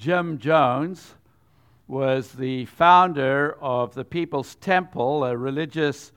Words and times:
Jim 0.00 0.38
Jones 0.38 1.12
was 1.86 2.32
the 2.32 2.64
founder 2.64 3.58
of 3.60 3.92
the 3.92 4.02
People's 4.02 4.54
Temple, 4.54 5.24
a 5.24 5.36
religious 5.36 6.12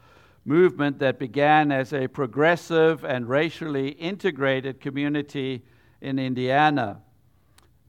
movement 0.46 1.00
that 1.00 1.20
began 1.20 1.70
as 1.70 1.92
a 1.92 2.08
progressive 2.08 3.04
and 3.04 3.28
racially 3.28 3.90
integrated 3.90 4.80
community 4.80 5.64
in 6.00 6.18
Indiana. 6.18 7.02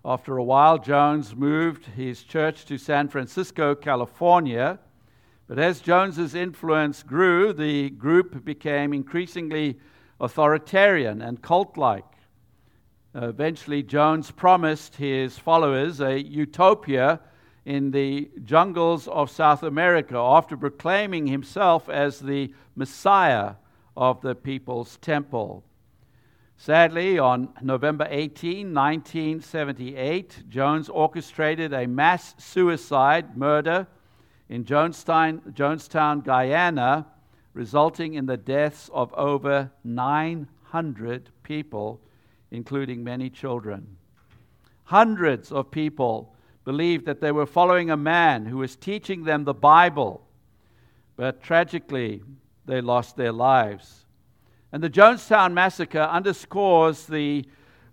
After 0.05 0.37
a 0.37 0.43
while, 0.43 0.79
Jones 0.79 1.37
moved 1.37 1.87
his 1.87 2.25
church 2.25 2.65
to 2.65 2.77
San 2.77 3.07
Francisco, 3.07 3.77
California. 3.77 4.81
But 5.47 5.61
as 5.61 5.81
Jones's 5.81 6.35
influence 6.35 7.05
grew, 7.05 7.53
the 7.53 7.91
group 7.91 8.45
became 8.45 8.93
increasingly 8.93 9.79
authoritarian 10.19 11.23
and 11.23 11.41
cult 11.41 11.79
like. 11.79 12.14
Eventually, 13.15 13.83
Jones 13.83 14.31
promised 14.31 14.97
his 14.97 15.39
followers 15.39 16.01
a 16.01 16.21
utopia 16.21 17.21
in 17.65 17.91
the 17.91 18.31
jungles 18.45 19.09
of 19.09 19.31
South 19.31 19.63
America 19.63 20.17
after 20.17 20.57
proclaiming 20.57 21.27
himself 21.27 21.89
as 21.89 22.21
the 22.21 22.53
Messiah 22.77 23.55
of 23.97 24.21
the 24.21 24.35
People's 24.35 24.97
Temple. 24.99 25.65
Sadly, 26.57 27.19
on 27.19 27.53
November 27.63 28.07
18, 28.11 28.73
1978, 28.73 30.45
Jones 30.49 30.89
orchestrated 30.89 31.73
a 31.73 31.87
mass 31.87 32.35
suicide 32.39 33.37
murder 33.37 33.87
in 34.49 34.65
Jonestown, 34.65 35.41
Jonestown, 35.53 36.23
Guyana, 36.23 37.07
resulting 37.55 38.15
in 38.15 38.27
the 38.27 38.37
deaths 38.37 38.91
of 38.93 39.13
over 39.15 39.71
900 39.85 41.31
people, 41.43 42.01
including 42.55 43.03
many 43.03 43.29
children. 43.29 43.97
Hundreds 44.85 45.51
of 45.51 45.71
people 45.71 46.35
believed 46.65 47.05
that 47.07 47.21
they 47.21 47.33
were 47.33 47.47
following 47.47 47.91
a 47.91 47.97
man 47.97 48.47
who 48.47 48.59
was 48.59 48.77
teaching 48.77 49.25
them 49.25 49.45
the 49.45 49.53
Bible, 49.55 50.27
but 51.17 51.43
tragically, 51.43 52.23
they 52.65 52.81
lost 52.81 53.17
their 53.17 53.33
lives. 53.33 54.07
And 54.73 54.83
the 54.83 54.91
Jonestown 54.91 55.53
Massacre 55.53 56.01
underscores 56.01 57.07
the, 57.07 57.45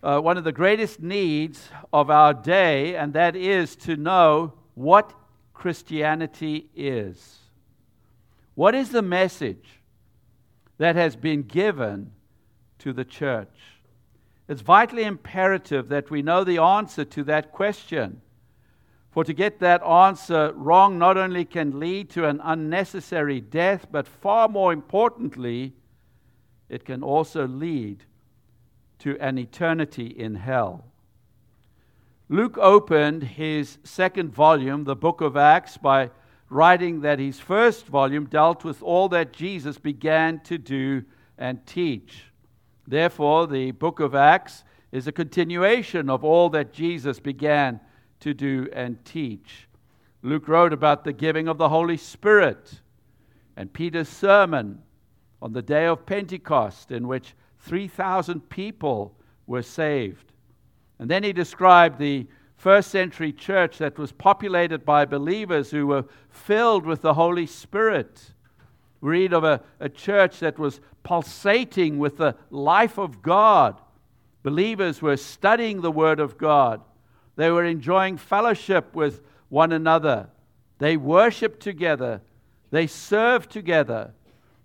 uh, 0.03 0.19
one 0.19 0.37
of 0.37 0.43
the 0.43 0.51
greatest 0.51 1.01
needs 1.01 1.69
of 1.91 2.09
our 2.09 2.33
day, 2.33 2.95
and 2.95 3.13
that 3.13 3.35
is 3.35 3.75
to 3.77 3.95
know 3.95 4.53
what 4.75 5.13
Christianity 5.53 6.69
is. 6.75 7.39
What 8.55 8.75
is 8.75 8.89
the 8.89 9.01
message 9.01 9.81
that 10.77 10.95
has 10.95 11.15
been 11.15 11.43
given 11.43 12.11
to 12.79 12.93
the 12.93 13.05
church? 13.05 13.70
It's 14.47 14.61
vitally 14.61 15.03
imperative 15.03 15.89
that 15.89 16.09
we 16.09 16.21
know 16.21 16.43
the 16.43 16.57
answer 16.57 17.05
to 17.05 17.23
that 17.25 17.51
question. 17.51 18.21
For 19.11 19.23
to 19.23 19.33
get 19.33 19.59
that 19.59 19.83
answer 19.83 20.53
wrong 20.53 20.97
not 20.97 21.17
only 21.17 21.45
can 21.45 21.79
lead 21.79 22.09
to 22.11 22.25
an 22.25 22.39
unnecessary 22.43 23.41
death, 23.41 23.87
but 23.91 24.07
far 24.07 24.47
more 24.47 24.71
importantly, 24.71 25.73
it 26.69 26.85
can 26.85 27.03
also 27.03 27.45
lead 27.45 28.05
to 28.99 29.17
an 29.19 29.37
eternity 29.37 30.05
in 30.07 30.35
hell. 30.35 30.85
Luke 32.29 32.57
opened 32.57 33.23
his 33.23 33.77
second 33.83 34.33
volume, 34.33 34.85
the 34.85 34.95
book 34.95 35.19
of 35.19 35.35
Acts, 35.35 35.75
by 35.75 36.09
writing 36.49 37.01
that 37.01 37.19
his 37.19 37.39
first 37.39 37.87
volume 37.87 38.25
dealt 38.25 38.63
with 38.63 38.81
all 38.81 39.09
that 39.09 39.33
Jesus 39.33 39.77
began 39.77 40.39
to 40.41 40.57
do 40.57 41.03
and 41.37 41.65
teach. 41.65 42.30
Therefore, 42.91 43.47
the 43.47 43.71
book 43.71 44.01
of 44.01 44.15
Acts 44.15 44.65
is 44.91 45.07
a 45.07 45.13
continuation 45.13 46.09
of 46.09 46.25
all 46.25 46.49
that 46.49 46.73
Jesus 46.73 47.21
began 47.21 47.79
to 48.19 48.33
do 48.33 48.67
and 48.73 49.03
teach. 49.05 49.69
Luke 50.23 50.49
wrote 50.49 50.73
about 50.73 51.05
the 51.05 51.13
giving 51.13 51.47
of 51.47 51.57
the 51.57 51.69
Holy 51.69 51.95
Spirit 51.95 52.81
and 53.55 53.71
Peter's 53.71 54.09
sermon 54.09 54.81
on 55.41 55.53
the 55.53 55.61
day 55.61 55.85
of 55.85 56.05
Pentecost, 56.05 56.91
in 56.91 57.07
which 57.07 57.33
3,000 57.59 58.49
people 58.49 59.15
were 59.47 59.63
saved. 59.63 60.33
And 60.99 61.09
then 61.09 61.23
he 61.23 61.31
described 61.31 61.97
the 61.97 62.27
first 62.57 62.91
century 62.91 63.31
church 63.31 63.77
that 63.77 63.97
was 63.97 64.11
populated 64.11 64.83
by 64.83 65.05
believers 65.05 65.71
who 65.71 65.87
were 65.87 66.03
filled 66.29 66.85
with 66.85 67.01
the 67.01 67.13
Holy 67.13 67.45
Spirit. 67.45 68.33
We 69.01 69.09
read 69.09 69.33
of 69.33 69.43
a, 69.43 69.61
a 69.79 69.89
church 69.89 70.39
that 70.39 70.59
was 70.59 70.79
pulsating 71.03 71.97
with 71.97 72.17
the 72.17 72.35
life 72.49 72.97
of 72.97 73.21
God. 73.21 73.81
Believers 74.43 75.01
were 75.01 75.17
studying 75.17 75.81
the 75.81 75.91
Word 75.91 76.19
of 76.19 76.37
God. 76.37 76.81
They 77.35 77.49
were 77.49 77.65
enjoying 77.65 78.17
fellowship 78.17 78.95
with 78.95 79.21
one 79.49 79.71
another. 79.71 80.29
They 80.77 80.97
worshiped 80.97 81.59
together. 81.59 82.21
They 82.69 82.87
served 82.87 83.51
together. 83.51 84.13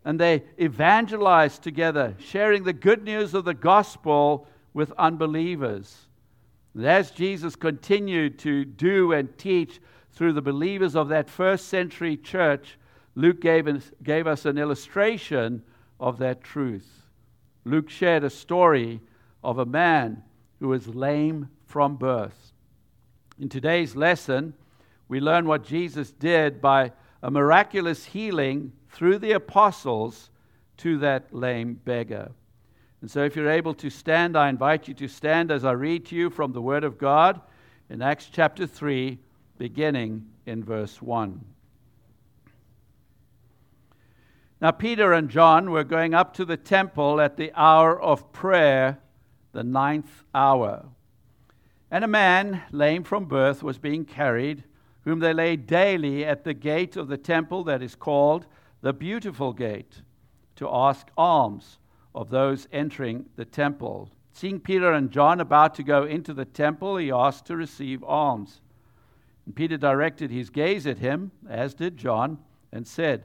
And 0.04 0.20
they 0.20 0.44
evangelized 0.60 1.62
together, 1.62 2.14
sharing 2.18 2.62
the 2.62 2.72
good 2.72 3.02
news 3.02 3.34
of 3.34 3.44
the 3.44 3.54
gospel 3.54 4.46
with 4.72 4.92
unbelievers. 4.92 6.06
And 6.74 6.86
as 6.86 7.10
Jesus 7.10 7.56
continued 7.56 8.38
to 8.40 8.64
do 8.64 9.12
and 9.12 9.36
teach 9.38 9.80
through 10.12 10.34
the 10.34 10.42
believers 10.42 10.94
of 10.94 11.08
that 11.08 11.28
first 11.28 11.68
century 11.68 12.16
church, 12.16 12.78
Luke 13.16 13.40
gave 13.40 13.66
us, 13.66 13.90
gave 14.02 14.26
us 14.26 14.44
an 14.44 14.58
illustration 14.58 15.62
of 15.98 16.18
that 16.18 16.44
truth. 16.44 17.02
Luke 17.64 17.90
shared 17.90 18.22
a 18.22 18.30
story 18.30 19.00
of 19.42 19.58
a 19.58 19.66
man 19.66 20.22
who 20.60 20.68
was 20.68 20.86
lame 20.86 21.48
from 21.64 21.96
birth. 21.96 22.52
In 23.40 23.48
today's 23.48 23.96
lesson, 23.96 24.54
we 25.08 25.18
learn 25.18 25.46
what 25.46 25.64
Jesus 25.64 26.10
did 26.12 26.60
by 26.60 26.92
a 27.22 27.30
miraculous 27.30 28.04
healing 28.04 28.72
through 28.90 29.18
the 29.18 29.32
apostles 29.32 30.30
to 30.78 30.98
that 30.98 31.34
lame 31.34 31.80
beggar. 31.84 32.30
And 33.00 33.10
so, 33.10 33.24
if 33.24 33.34
you're 33.34 33.50
able 33.50 33.74
to 33.74 33.90
stand, 33.90 34.36
I 34.36 34.48
invite 34.48 34.88
you 34.88 34.94
to 34.94 35.08
stand 35.08 35.50
as 35.50 35.64
I 35.64 35.72
read 35.72 36.06
to 36.06 36.16
you 36.16 36.28
from 36.28 36.52
the 36.52 36.62
Word 36.62 36.84
of 36.84 36.98
God 36.98 37.40
in 37.88 38.02
Acts 38.02 38.28
chapter 38.30 38.66
3, 38.66 39.18
beginning 39.58 40.26
in 40.44 40.64
verse 40.64 41.00
1. 41.00 41.55
Now, 44.60 44.70
Peter 44.70 45.12
and 45.12 45.28
John 45.28 45.70
were 45.70 45.84
going 45.84 46.14
up 46.14 46.32
to 46.34 46.44
the 46.44 46.56
temple 46.56 47.20
at 47.20 47.36
the 47.36 47.52
hour 47.54 48.00
of 48.00 48.32
prayer, 48.32 48.98
the 49.52 49.62
ninth 49.62 50.24
hour. 50.34 50.86
And 51.90 52.02
a 52.02 52.08
man, 52.08 52.62
lame 52.72 53.04
from 53.04 53.26
birth, 53.26 53.62
was 53.62 53.76
being 53.76 54.06
carried, 54.06 54.64
whom 55.02 55.18
they 55.18 55.34
laid 55.34 55.66
daily 55.66 56.24
at 56.24 56.44
the 56.44 56.54
gate 56.54 56.96
of 56.96 57.08
the 57.08 57.18
temple 57.18 57.64
that 57.64 57.82
is 57.82 57.94
called 57.94 58.46
the 58.80 58.94
Beautiful 58.94 59.52
Gate, 59.52 60.02
to 60.56 60.68
ask 60.68 61.08
alms 61.18 61.78
of 62.14 62.30
those 62.30 62.66
entering 62.72 63.26
the 63.36 63.44
temple. 63.44 64.10
Seeing 64.32 64.58
Peter 64.58 64.92
and 64.92 65.10
John 65.10 65.40
about 65.40 65.74
to 65.74 65.82
go 65.82 66.04
into 66.04 66.32
the 66.32 66.44
temple, 66.46 66.96
he 66.96 67.10
asked 67.10 67.46
to 67.46 67.56
receive 67.56 68.02
alms. 68.02 68.62
And 69.44 69.54
Peter 69.54 69.76
directed 69.76 70.30
his 70.30 70.48
gaze 70.48 70.86
at 70.86 70.98
him, 70.98 71.30
as 71.48 71.74
did 71.74 71.98
John, 71.98 72.38
and 72.72 72.86
said, 72.86 73.24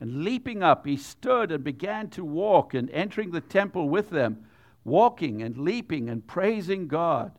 And 0.00 0.24
leaping 0.24 0.62
up, 0.62 0.86
he 0.86 0.96
stood 0.96 1.52
and 1.52 1.62
began 1.62 2.08
to 2.10 2.24
walk, 2.24 2.72
and 2.72 2.90
entering 2.90 3.30
the 3.30 3.42
temple 3.42 3.88
with 3.88 4.08
them, 4.08 4.46
walking 4.82 5.42
and 5.42 5.58
leaping 5.58 6.08
and 6.08 6.26
praising 6.26 6.88
God. 6.88 7.32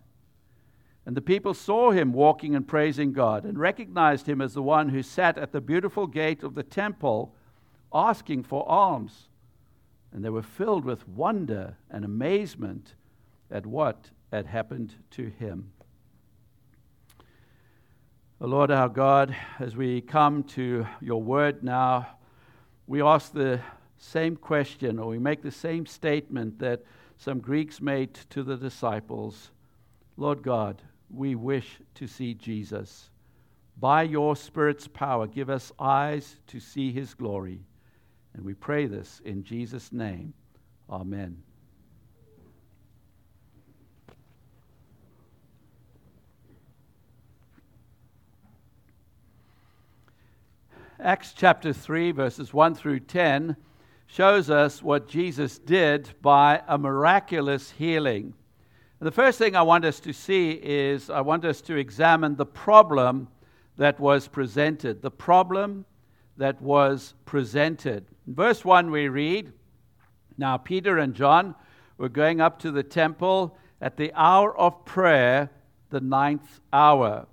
And 1.03 1.17
the 1.17 1.21
people 1.21 1.55
saw 1.55 1.89
him 1.89 2.13
walking 2.13 2.55
and 2.55 2.67
praising 2.67 3.13
God, 3.13 3.45
and 3.45 3.57
recognized 3.57 4.27
him 4.27 4.39
as 4.39 4.53
the 4.53 4.61
one 4.61 4.89
who 4.89 5.01
sat 5.01 5.39
at 5.39 5.51
the 5.51 5.59
beautiful 5.59 6.05
gate 6.05 6.43
of 6.43 6.53
the 6.53 6.61
temple, 6.61 7.33
asking 7.91 8.43
for 8.43 8.69
alms. 8.69 9.29
And 10.13 10.23
they 10.23 10.29
were 10.29 10.43
filled 10.43 10.85
with 10.85 11.07
wonder 11.07 11.77
and 11.89 12.05
amazement 12.05 12.93
at 13.49 13.65
what 13.65 14.11
had 14.31 14.45
happened 14.45 14.93
to 15.11 15.31
him. 15.39 15.71
O 18.39 18.47
Lord 18.47 18.69
our 18.69 18.89
God, 18.89 19.35
as 19.59 19.75
we 19.75 20.01
come 20.01 20.43
to 20.43 20.85
your 20.99 21.21
word 21.21 21.63
now, 21.63 22.07
we 22.91 23.01
ask 23.01 23.31
the 23.31 23.57
same 23.97 24.35
question 24.35 24.99
or 24.99 25.07
we 25.07 25.17
make 25.17 25.41
the 25.41 25.49
same 25.49 25.85
statement 25.85 26.59
that 26.59 26.83
some 27.17 27.39
Greeks 27.39 27.79
made 27.79 28.13
to 28.29 28.43
the 28.43 28.57
disciples 28.57 29.51
Lord 30.17 30.43
God, 30.43 30.81
we 31.09 31.35
wish 31.35 31.79
to 31.95 32.05
see 32.05 32.33
Jesus. 32.33 33.09
by 33.79 34.03
your 34.03 34.35
Spirit's 34.35 34.89
power, 34.89 35.25
give 35.25 35.49
us 35.49 35.71
eyes 35.79 36.35
to 36.47 36.59
see 36.59 36.91
his 36.91 37.13
glory. 37.13 37.61
And 38.33 38.43
we 38.43 38.53
pray 38.55 38.87
this 38.87 39.21
in 39.23 39.45
Jesus' 39.45 39.93
name. 39.93 40.33
Amen. 40.89 41.41
Acts 51.03 51.33
chapter 51.35 51.73
3, 51.73 52.11
verses 52.11 52.53
1 52.53 52.75
through 52.75 52.99
10, 52.99 53.55
shows 54.05 54.51
us 54.51 54.83
what 54.83 55.07
Jesus 55.07 55.57
did 55.57 56.11
by 56.21 56.61
a 56.67 56.77
miraculous 56.77 57.71
healing. 57.71 58.35
And 58.99 59.07
the 59.07 59.11
first 59.11 59.39
thing 59.39 59.55
I 59.55 59.63
want 59.63 59.83
us 59.83 59.99
to 60.01 60.13
see 60.13 60.51
is 60.51 61.09
I 61.09 61.21
want 61.21 61.43
us 61.43 61.59
to 61.61 61.75
examine 61.75 62.35
the 62.35 62.45
problem 62.45 63.29
that 63.77 63.99
was 63.99 64.27
presented. 64.27 65.01
The 65.01 65.09
problem 65.09 65.85
that 66.37 66.61
was 66.61 67.15
presented. 67.25 68.05
In 68.27 68.35
verse 68.35 68.63
1, 68.63 68.91
we 68.91 69.07
read 69.07 69.53
Now 70.37 70.57
Peter 70.57 70.99
and 70.99 71.15
John 71.15 71.55
were 71.97 72.09
going 72.09 72.41
up 72.41 72.59
to 72.59 72.69
the 72.69 72.83
temple 72.83 73.57
at 73.81 73.97
the 73.97 74.13
hour 74.13 74.55
of 74.55 74.85
prayer, 74.85 75.49
the 75.89 76.01
ninth 76.01 76.59
hour. 76.71 77.25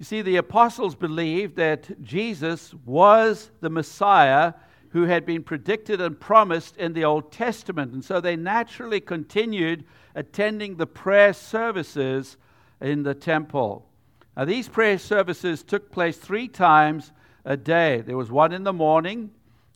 You 0.00 0.04
see, 0.06 0.22
the 0.22 0.36
apostles 0.36 0.94
believed 0.94 1.56
that 1.56 2.02
Jesus 2.02 2.72
was 2.86 3.50
the 3.60 3.68
Messiah 3.68 4.54
who 4.88 5.02
had 5.02 5.26
been 5.26 5.42
predicted 5.42 6.00
and 6.00 6.18
promised 6.18 6.78
in 6.78 6.94
the 6.94 7.04
Old 7.04 7.30
Testament. 7.30 7.92
And 7.92 8.02
so 8.02 8.18
they 8.18 8.34
naturally 8.34 9.00
continued 9.00 9.84
attending 10.14 10.76
the 10.76 10.86
prayer 10.86 11.34
services 11.34 12.38
in 12.80 13.02
the 13.02 13.12
temple. 13.12 13.90
Now, 14.38 14.46
these 14.46 14.70
prayer 14.70 14.96
services 14.96 15.62
took 15.62 15.92
place 15.92 16.16
three 16.16 16.48
times 16.48 17.12
a 17.44 17.58
day. 17.58 18.00
There 18.00 18.16
was 18.16 18.30
one 18.30 18.54
in 18.54 18.64
the 18.64 18.72
morning, 18.72 19.30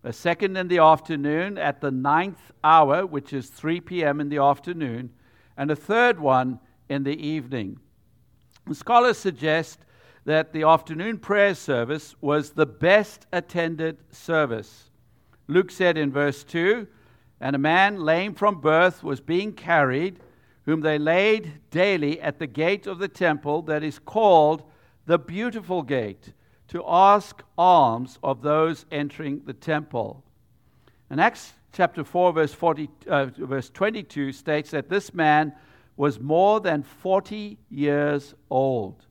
a 0.05 0.13
second 0.15 0.57
in 0.57 0.69
the 0.69 0.79
afternoon 0.79 1.59
at 1.59 1.83
the 1.83 1.91
ninth 1.91 2.51
hour, 2.65 3.05
which 3.05 3.35
is 3.35 3.51
3 3.51 3.83
p.m. 3.83 4.23
in 4.23 4.31
the 4.31 4.39
afternoon, 4.39 5.11
and 5.59 5.71
a 5.71 5.77
third 5.77 6.19
one 6.19 6.61
in 6.89 7.05
the 7.05 7.23
evening. 7.23 7.79
And 8.65 8.75
scholars 8.75 9.19
suggest 9.19 9.81
that 10.25 10.53
the 10.53 10.63
afternoon 10.63 11.19
prayer 11.19 11.55
service 11.55 12.15
was 12.21 12.51
the 12.51 12.67
best 12.67 13.27
attended 13.33 13.99
service. 14.11 14.91
Luke 15.49 15.71
said 15.71 15.99
in 15.99 16.11
verse 16.11 16.45
2 16.45 16.87
And 17.41 17.55
a 17.55 17.59
man 17.59 18.01
lame 18.01 18.35
from 18.35 18.61
birth 18.61 19.03
was 19.03 19.21
being 19.21 19.53
carried, 19.53 20.21
whom 20.65 20.81
they 20.81 20.99
laid 20.99 21.61
daily 21.71 22.21
at 22.21 22.39
the 22.39 22.47
gate 22.47 22.87
of 22.87 22.99
the 22.99 23.09
temple 23.09 23.63
that 23.63 23.83
is 23.83 23.99
called 23.99 24.63
the 25.07 25.19
Beautiful 25.19 25.83
Gate, 25.83 26.33
to 26.69 26.83
ask 26.87 27.43
alms 27.59 28.19
of 28.23 28.41
those 28.41 28.87
entering 28.91 29.43
the 29.45 29.53
temple. 29.53 30.25
And 31.11 31.21
Acts 31.21 31.53
chapter 31.73 32.03
4, 32.03 32.33
verse, 32.33 32.55
40, 32.55 32.89
uh, 33.07 33.27
verse 33.37 33.69
22 33.69 34.33
states 34.33 34.71
that 34.71 34.89
this 34.89 35.13
man 35.13 35.53
was 35.97 36.19
more 36.19 36.61
than 36.61 36.83
40 36.83 37.59
years 37.69 38.35
old. 38.49 39.05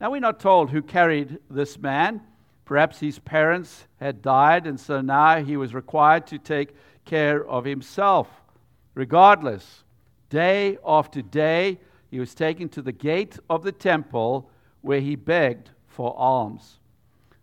Now, 0.00 0.10
we're 0.10 0.20
not 0.20 0.40
told 0.40 0.70
who 0.70 0.82
carried 0.82 1.38
this 1.48 1.78
man. 1.78 2.20
Perhaps 2.64 3.00
his 3.00 3.18
parents 3.18 3.86
had 4.00 4.22
died, 4.22 4.66
and 4.66 4.78
so 4.78 5.00
now 5.00 5.42
he 5.42 5.56
was 5.56 5.74
required 5.74 6.26
to 6.28 6.38
take 6.38 6.74
care 7.04 7.46
of 7.46 7.64
himself. 7.64 8.28
Regardless, 8.94 9.84
day 10.30 10.78
after 10.84 11.22
day, 11.22 11.78
he 12.10 12.18
was 12.18 12.34
taken 12.34 12.68
to 12.70 12.82
the 12.82 12.92
gate 12.92 13.38
of 13.48 13.62
the 13.62 13.72
temple 13.72 14.50
where 14.80 15.00
he 15.00 15.16
begged 15.16 15.70
for 15.86 16.14
alms. 16.18 16.80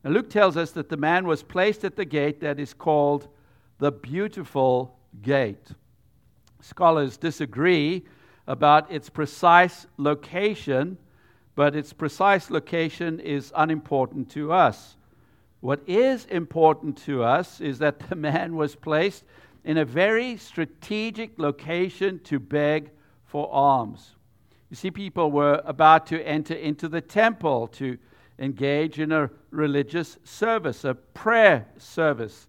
Now, 0.04 0.12
Luke 0.12 0.30
tells 0.30 0.58
us 0.58 0.72
that 0.72 0.90
the 0.90 0.98
man 0.98 1.28
was 1.28 1.44
placed 1.44 1.84
at 1.86 1.96
the 1.96 2.06
gate 2.06 2.42
that 2.42 2.60
is 2.60 2.74
called 2.74 3.28
the 3.78 3.92
Beautiful 3.92 4.98
Gate. 5.22 5.70
Scholars 6.62 7.18
disagree 7.18 8.04
about 8.48 8.92
its 8.92 9.10
precise 9.10 9.88
location 9.98 10.98
but 11.56 11.76
its 11.76 11.94
precise 11.94 12.50
location 12.50 13.20
is 13.20 13.52
unimportant 13.56 14.30
to 14.32 14.52
us. 14.52 14.96
What 15.60 15.82
is 15.86 16.26
important 16.26 16.98
to 17.06 17.24
us 17.24 17.62
is 17.62 17.80
that 17.80 18.00
the 18.10 18.16
man 18.16 18.56
was 18.56 18.76
placed 18.76 19.24
in 19.64 19.78
a 19.78 19.86
very 19.86 20.38
strategic 20.38 21.38
location 21.38 22.20
to 22.24 22.40
beg 22.40 22.90
for 23.26 23.48
alms. 23.54 24.16
You 24.70 24.76
see, 24.76 24.90
people 24.90 25.32
were 25.32 25.62
about 25.66 26.08
to 26.08 26.26
enter 26.26 26.56
into 26.56 26.88
the 26.88 27.02
temple 27.02 27.68
to 27.68 27.98
engage 28.40 29.00
in 29.00 29.12
a 29.12 29.30
religious 29.52 30.18
service, 30.24 30.84
a 30.84 30.96
prayer 30.96 31.68
service. 31.78 32.48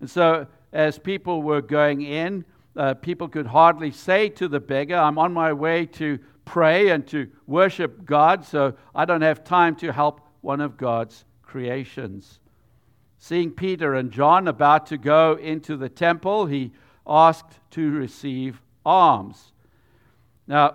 And 0.00 0.08
so, 0.08 0.46
as 0.72 0.98
people 0.98 1.42
were 1.42 1.60
going 1.60 2.02
in, 2.02 2.44
uh, 2.76 2.94
people 2.94 3.28
could 3.28 3.46
hardly 3.46 3.90
say 3.90 4.28
to 4.30 4.48
the 4.48 4.60
beggar, 4.60 4.96
I'm 4.96 5.18
on 5.18 5.32
my 5.32 5.52
way 5.52 5.86
to 5.86 6.18
pray 6.44 6.90
and 6.90 7.06
to 7.08 7.28
worship 7.46 8.04
God, 8.04 8.44
so 8.44 8.74
I 8.94 9.04
don't 9.04 9.22
have 9.22 9.44
time 9.44 9.76
to 9.76 9.92
help 9.92 10.20
one 10.40 10.60
of 10.60 10.76
God's 10.76 11.24
creations. 11.42 12.40
Seeing 13.18 13.50
Peter 13.50 13.94
and 13.94 14.10
John 14.10 14.48
about 14.48 14.86
to 14.86 14.98
go 14.98 15.34
into 15.34 15.76
the 15.76 15.88
temple, 15.88 16.46
he 16.46 16.72
asked 17.06 17.58
to 17.70 17.90
receive 17.90 18.60
alms. 18.84 19.52
Now, 20.46 20.74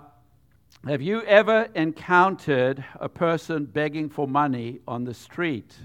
have 0.87 1.01
you 1.01 1.21
ever 1.23 1.67
encountered 1.75 2.83
a 2.95 3.09
person 3.09 3.65
begging 3.65 4.09
for 4.09 4.27
money 4.27 4.79
on 4.87 5.03
the 5.03 5.13
street? 5.13 5.75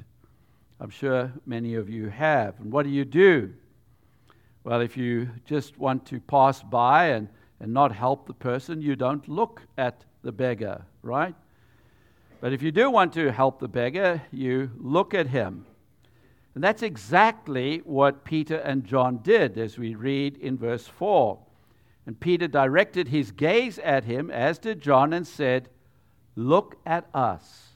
I'm 0.80 0.90
sure 0.90 1.32
many 1.46 1.74
of 1.74 1.90
you 1.90 2.08
have. 2.08 2.58
And 2.60 2.72
what 2.72 2.84
do 2.84 2.90
you 2.90 3.04
do? 3.04 3.52
Well, 4.62 4.80
if 4.80 4.96
you 4.96 5.28
just 5.44 5.76
want 5.78 6.06
to 6.06 6.20
pass 6.20 6.62
by 6.62 7.08
and 7.08 7.28
and 7.60 7.72
not 7.72 7.92
help 7.92 8.26
the 8.26 8.34
person, 8.34 8.82
you 8.82 8.96
don't 8.96 9.26
look 9.28 9.62
at 9.78 10.04
the 10.22 10.32
beggar, 10.32 10.84
right? 11.02 11.34
But 12.40 12.52
if 12.52 12.62
you 12.62 12.72
do 12.72 12.90
want 12.90 13.12
to 13.14 13.32
help 13.32 13.58
the 13.58 13.68
beggar, 13.68 14.22
you 14.30 14.70
look 14.78 15.14
at 15.14 15.28
him. 15.28 15.64
And 16.54 16.62
that's 16.62 16.82
exactly 16.82 17.78
what 17.84 18.24
Peter 18.24 18.56
and 18.56 18.84
John 18.84 19.18
did, 19.22 19.58
as 19.58 19.78
we 19.78 19.94
read 19.94 20.36
in 20.36 20.56
verse 20.56 20.86
4. 20.86 21.38
And 22.06 22.20
Peter 22.20 22.46
directed 22.46 23.08
his 23.08 23.32
gaze 23.32 23.78
at 23.78 24.04
him, 24.04 24.30
as 24.30 24.58
did 24.58 24.80
John, 24.80 25.12
and 25.12 25.26
said, 25.26 25.68
Look 26.36 26.76
at 26.84 27.08
us. 27.14 27.70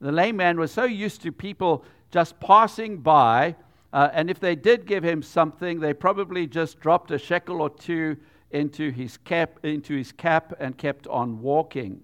The 0.00 0.12
lame 0.12 0.36
man 0.36 0.58
was 0.58 0.72
so 0.72 0.84
used 0.84 1.22
to 1.22 1.32
people 1.32 1.84
just 2.10 2.40
passing 2.40 2.98
by, 2.98 3.56
uh, 3.92 4.08
and 4.12 4.30
if 4.30 4.40
they 4.40 4.54
did 4.54 4.86
give 4.86 5.04
him 5.04 5.22
something, 5.22 5.80
they 5.80 5.94
probably 5.94 6.46
just 6.46 6.80
dropped 6.80 7.10
a 7.10 7.18
shekel 7.18 7.60
or 7.60 7.70
two 7.70 8.16
into 8.50 8.90
his 8.90 9.16
cap, 9.18 9.58
into 9.64 9.96
his 9.96 10.12
cap 10.12 10.54
and 10.58 10.76
kept 10.76 11.06
on 11.06 11.40
walking. 11.40 12.02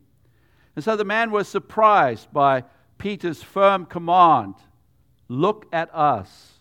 And 0.76 0.84
so 0.84 0.96
the 0.96 1.04
man 1.04 1.30
was 1.30 1.48
surprised 1.48 2.32
by 2.32 2.64
Peter's 2.98 3.42
firm 3.42 3.86
command 3.86 4.54
Look 5.28 5.66
at 5.72 5.94
us. 5.94 6.60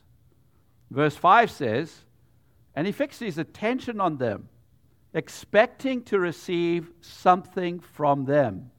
Verse 0.89 1.15
5 1.15 1.51
says, 1.51 2.05
And 2.75 2.87
he 2.87 2.93
fixed 2.93 3.19
his 3.19 3.37
attention 3.37 3.99
on 3.99 4.17
them, 4.17 4.49
expecting 5.13 6.03
to 6.03 6.19
receive 6.19 6.91
something 7.01 7.79
from 7.79 8.25
them. 8.25 8.71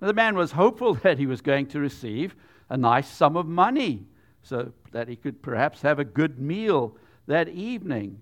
Now, 0.00 0.06
the 0.06 0.14
man 0.14 0.36
was 0.36 0.52
hopeful 0.52 0.94
that 1.02 1.18
he 1.18 1.26
was 1.26 1.40
going 1.40 1.66
to 1.68 1.80
receive 1.80 2.34
a 2.68 2.76
nice 2.76 3.08
sum 3.08 3.36
of 3.36 3.46
money 3.46 4.06
so 4.42 4.72
that 4.92 5.08
he 5.08 5.16
could 5.16 5.42
perhaps 5.42 5.82
have 5.82 5.98
a 5.98 6.04
good 6.04 6.38
meal 6.38 6.96
that 7.26 7.48
evening. 7.48 8.20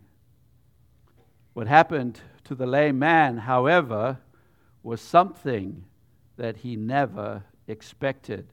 What 1.55 1.67
happened 1.67 2.21
to 2.45 2.55
the 2.55 2.67
lame 2.67 2.99
man, 2.99 3.37
however, 3.37 4.19
was 4.83 5.01
something 5.01 5.85
that 6.37 6.57
he 6.57 6.77
never 6.77 7.45
expected. 7.67 8.49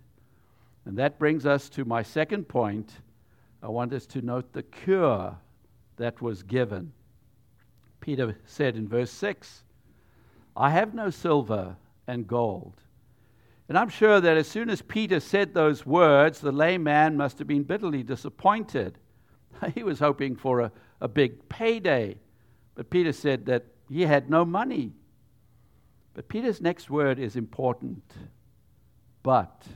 And 0.85 0.97
that 0.97 1.17
brings 1.17 1.45
us 1.45 1.69
to 1.69 1.85
my 1.85 2.03
second 2.03 2.49
point. 2.49 2.91
I 3.63 3.69
want 3.69 3.93
us 3.93 4.05
to 4.07 4.21
note 4.21 4.51
the 4.51 4.63
cure 4.63 5.37
that 5.95 6.21
was 6.21 6.43
given. 6.43 6.91
Peter 8.01 8.37
said 8.45 8.75
in 8.75 8.87
verse 8.87 9.11
6, 9.11 9.63
I 10.55 10.69
have 10.71 10.93
no 10.93 11.09
silver 11.09 11.77
and 12.07 12.27
gold. 12.27 12.81
And 13.69 13.77
I'm 13.77 13.89
sure 13.89 14.19
that 14.19 14.35
as 14.35 14.47
soon 14.47 14.69
as 14.69 14.81
Peter 14.81 15.19
said 15.19 15.53
those 15.53 15.85
words, 15.85 16.39
the 16.39 16.51
lame 16.51 16.83
man 16.83 17.15
must 17.15 17.39
have 17.39 17.47
been 17.47 17.63
bitterly 17.63 18.03
disappointed. 18.03 18.97
He 19.73 19.83
was 19.83 19.99
hoping 19.99 20.35
for 20.35 20.61
a, 20.61 20.71
a 21.01 21.07
big 21.07 21.47
payday 21.49 22.17
but 22.79 22.89
Peter 22.89 23.11
said 23.11 23.47
that 23.47 23.65
he 23.89 24.03
had 24.03 24.29
no 24.29 24.45
money. 24.45 24.93
But 26.13 26.29
Peter's 26.29 26.61
next 26.61 26.89
word 26.89 27.19
is 27.19 27.35
important. 27.35 28.01
But. 29.21 29.67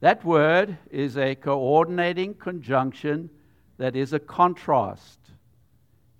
That 0.00 0.24
word 0.24 0.78
is 0.90 1.16
a 1.16 1.36
coordinating 1.36 2.34
conjunction 2.34 3.30
that 3.78 3.94
is 3.94 4.12
a 4.12 4.18
contrast. 4.18 5.20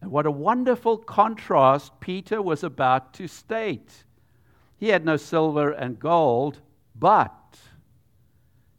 And 0.00 0.12
what 0.12 0.24
a 0.24 0.30
wonderful 0.30 0.98
contrast 0.98 1.98
Peter 1.98 2.40
was 2.40 2.62
about 2.62 3.12
to 3.14 3.26
state. 3.26 4.04
He 4.76 4.90
had 4.90 5.04
no 5.04 5.16
silver 5.16 5.72
and 5.72 5.98
gold, 5.98 6.60
but. 6.94 7.58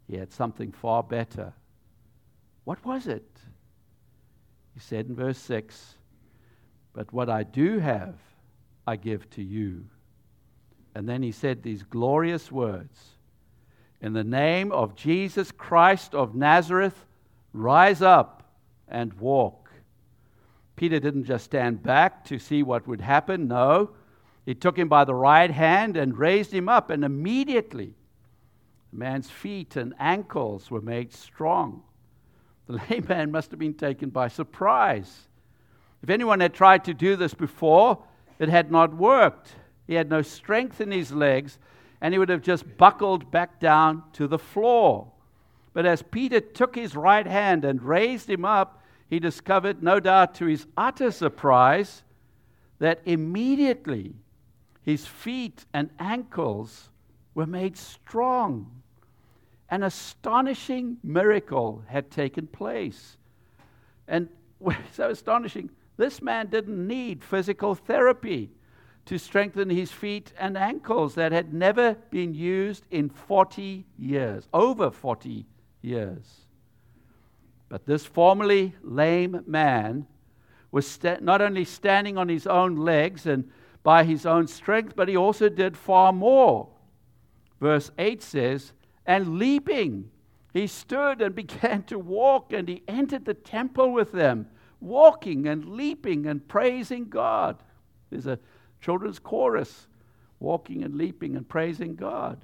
He 0.10 0.16
had 0.16 0.32
something 0.32 0.72
far 0.72 1.04
better. 1.04 1.52
What 2.64 2.86
was 2.86 3.08
it? 3.08 3.30
He 4.74 4.80
said 4.80 5.08
in 5.08 5.16
verse 5.16 5.40
6 5.40 5.97
But 6.98 7.14
what 7.14 7.30
I 7.30 7.44
do 7.44 7.78
have, 7.78 8.16
I 8.88 8.96
give 8.96 9.30
to 9.30 9.44
you. 9.44 9.86
And 10.96 11.08
then 11.08 11.22
he 11.22 11.32
said 11.32 11.62
these 11.62 11.84
glorious 11.84 12.52
words 12.52 13.00
In 14.02 14.14
the 14.14 14.24
name 14.24 14.72
of 14.72 14.96
Jesus 14.96 15.52
Christ 15.52 16.16
of 16.16 16.34
Nazareth, 16.34 17.06
rise 17.54 18.02
up 18.02 18.52
and 18.88 19.14
walk. 19.14 19.70
Peter 20.76 21.00
didn't 21.00 21.26
just 21.26 21.46
stand 21.46 21.84
back 21.84 22.26
to 22.26 22.40
see 22.40 22.64
what 22.64 22.88
would 22.88 23.02
happen. 23.02 23.48
No, 23.48 23.92
he 24.44 24.56
took 24.56 24.76
him 24.76 24.90
by 24.90 25.04
the 25.04 25.14
right 25.14 25.52
hand 25.52 25.98
and 25.98 26.18
raised 26.18 26.52
him 26.52 26.68
up, 26.68 26.90
and 26.90 27.04
immediately 27.04 27.94
the 28.92 28.98
man's 28.98 29.30
feet 29.30 29.76
and 29.76 29.94
ankles 30.00 30.72
were 30.72 30.82
made 30.82 31.14
strong. 31.14 31.84
The 32.66 32.82
lame 32.90 33.06
man 33.08 33.30
must 33.30 33.52
have 33.52 33.60
been 33.60 33.76
taken 33.76 34.10
by 34.10 34.30
surprise. 34.30 35.27
If 36.04 36.10
anyone 36.10 36.40
had 36.40 36.54
tried 36.54 36.86
to 36.86 36.94
do 36.94 37.16
this 37.16 37.34
before, 37.34 38.04
it 38.40 38.50
had 38.50 38.72
not 38.72 38.96
worked. 38.96 39.56
He 39.88 39.96
had 39.96 40.10
no 40.10 40.22
strength 40.22 40.80
in 40.82 40.92
his 40.92 41.12
legs, 41.12 41.58
and 42.02 42.14
he 42.14 42.20
would 42.20 42.30
have 42.30 42.42
just 42.42 42.78
buckled 42.78 43.32
back 43.32 43.60
down 43.60 44.04
to 44.14 44.28
the 44.28 44.38
floor. 44.38 45.12
But 45.74 45.86
as 45.86 46.02
Peter 46.02 46.40
took 46.40 46.76
his 46.76 46.96
right 46.96 47.26
hand 47.26 47.66
and 47.66 47.82
raised 47.82 48.30
him 48.30 48.46
up, 48.46 48.84
he 49.10 49.20
discovered, 49.20 49.82
no 49.82 50.00
doubt 50.00 50.36
to 50.36 50.46
his 50.46 50.68
utter 50.76 51.12
surprise, 51.12 52.04
that 52.80 53.02
immediately 53.06 54.14
his 54.84 55.08
feet 55.08 55.66
and 55.74 55.90
ankles 56.00 56.90
were 57.34 57.46
made 57.46 57.78
strong. 57.78 58.82
An 59.70 59.84
astonishing 59.84 60.98
miracle 61.04 61.84
had 61.88 62.12
taken 62.12 62.48
place. 62.48 63.18
And 64.08 64.30
so 64.94 65.10
astonishing, 65.10 65.70
this 65.98 66.22
man 66.22 66.48
didn't 66.48 66.88
need 66.88 67.24
physical 67.24 67.76
therapy 67.76 68.52
to 69.06 69.18
strengthen 69.18 69.70
his 69.70 69.92
feet 69.92 70.34
and 70.38 70.58
ankles 70.58 71.16
that 71.16 71.32
had 71.32 71.54
never 71.54 71.96
been 72.10 72.34
used 72.34 72.86
in 72.92 73.10
40 73.10 73.86
years, 73.98 74.48
over 74.54 74.92
40 74.92 75.46
years. 75.82 76.48
But 77.70 77.86
this 77.86 78.06
formerly 78.06 78.76
lame 78.82 79.44
man 79.48 80.08
was 80.72 80.88
sta- 80.88 81.18
not 81.22 81.42
only 81.42 81.66
standing 81.66 82.18
on 82.18 82.30
his 82.30 82.48
own 82.48 82.76
legs 82.76 83.26
and 83.26 83.50
by 83.84 84.04
his 84.04 84.26
own 84.26 84.48
strength, 84.48 84.96
but 84.96 85.08
he 85.08 85.16
also 85.16 85.48
did 85.48 85.78
far 85.78 86.12
more. 86.12 86.70
Verse 87.62 87.90
8 87.98 88.22
says, 88.22 88.74
And 89.06 89.40
leaping, 89.40 90.12
he 90.54 90.68
stood 90.68 91.22
and 91.22 91.34
began 91.44 91.84
to 91.84 91.98
walk, 91.98 92.52
and 92.52 92.68
he 92.68 92.84
entered 92.88 93.26
the 93.26 93.34
temple 93.34 93.94
with 93.94 94.12
them, 94.12 94.48
walking 94.80 95.48
and 95.48 95.66
leaping 95.66 96.26
and 96.26 96.48
praising 96.48 97.10
God. 97.10 97.62
There's 98.10 98.28
a 98.28 98.40
children's 98.82 99.20
chorus, 99.20 99.88
walking 100.40 100.84
and 100.84 100.96
leaping 100.96 101.36
and 101.36 101.48
praising 101.48 101.96
God. 101.96 102.40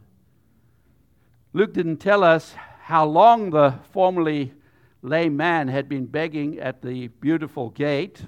Luke 1.53 1.73
didn't 1.73 1.97
tell 1.97 2.23
us 2.23 2.55
how 2.81 3.05
long 3.05 3.51
the 3.51 3.75
formerly 3.91 4.53
lame 5.01 5.37
man 5.37 5.67
had 5.67 5.87
been 5.87 6.05
begging 6.05 6.59
at 6.59 6.81
the 6.81 7.07
beautiful 7.07 7.69
gate. 7.69 8.25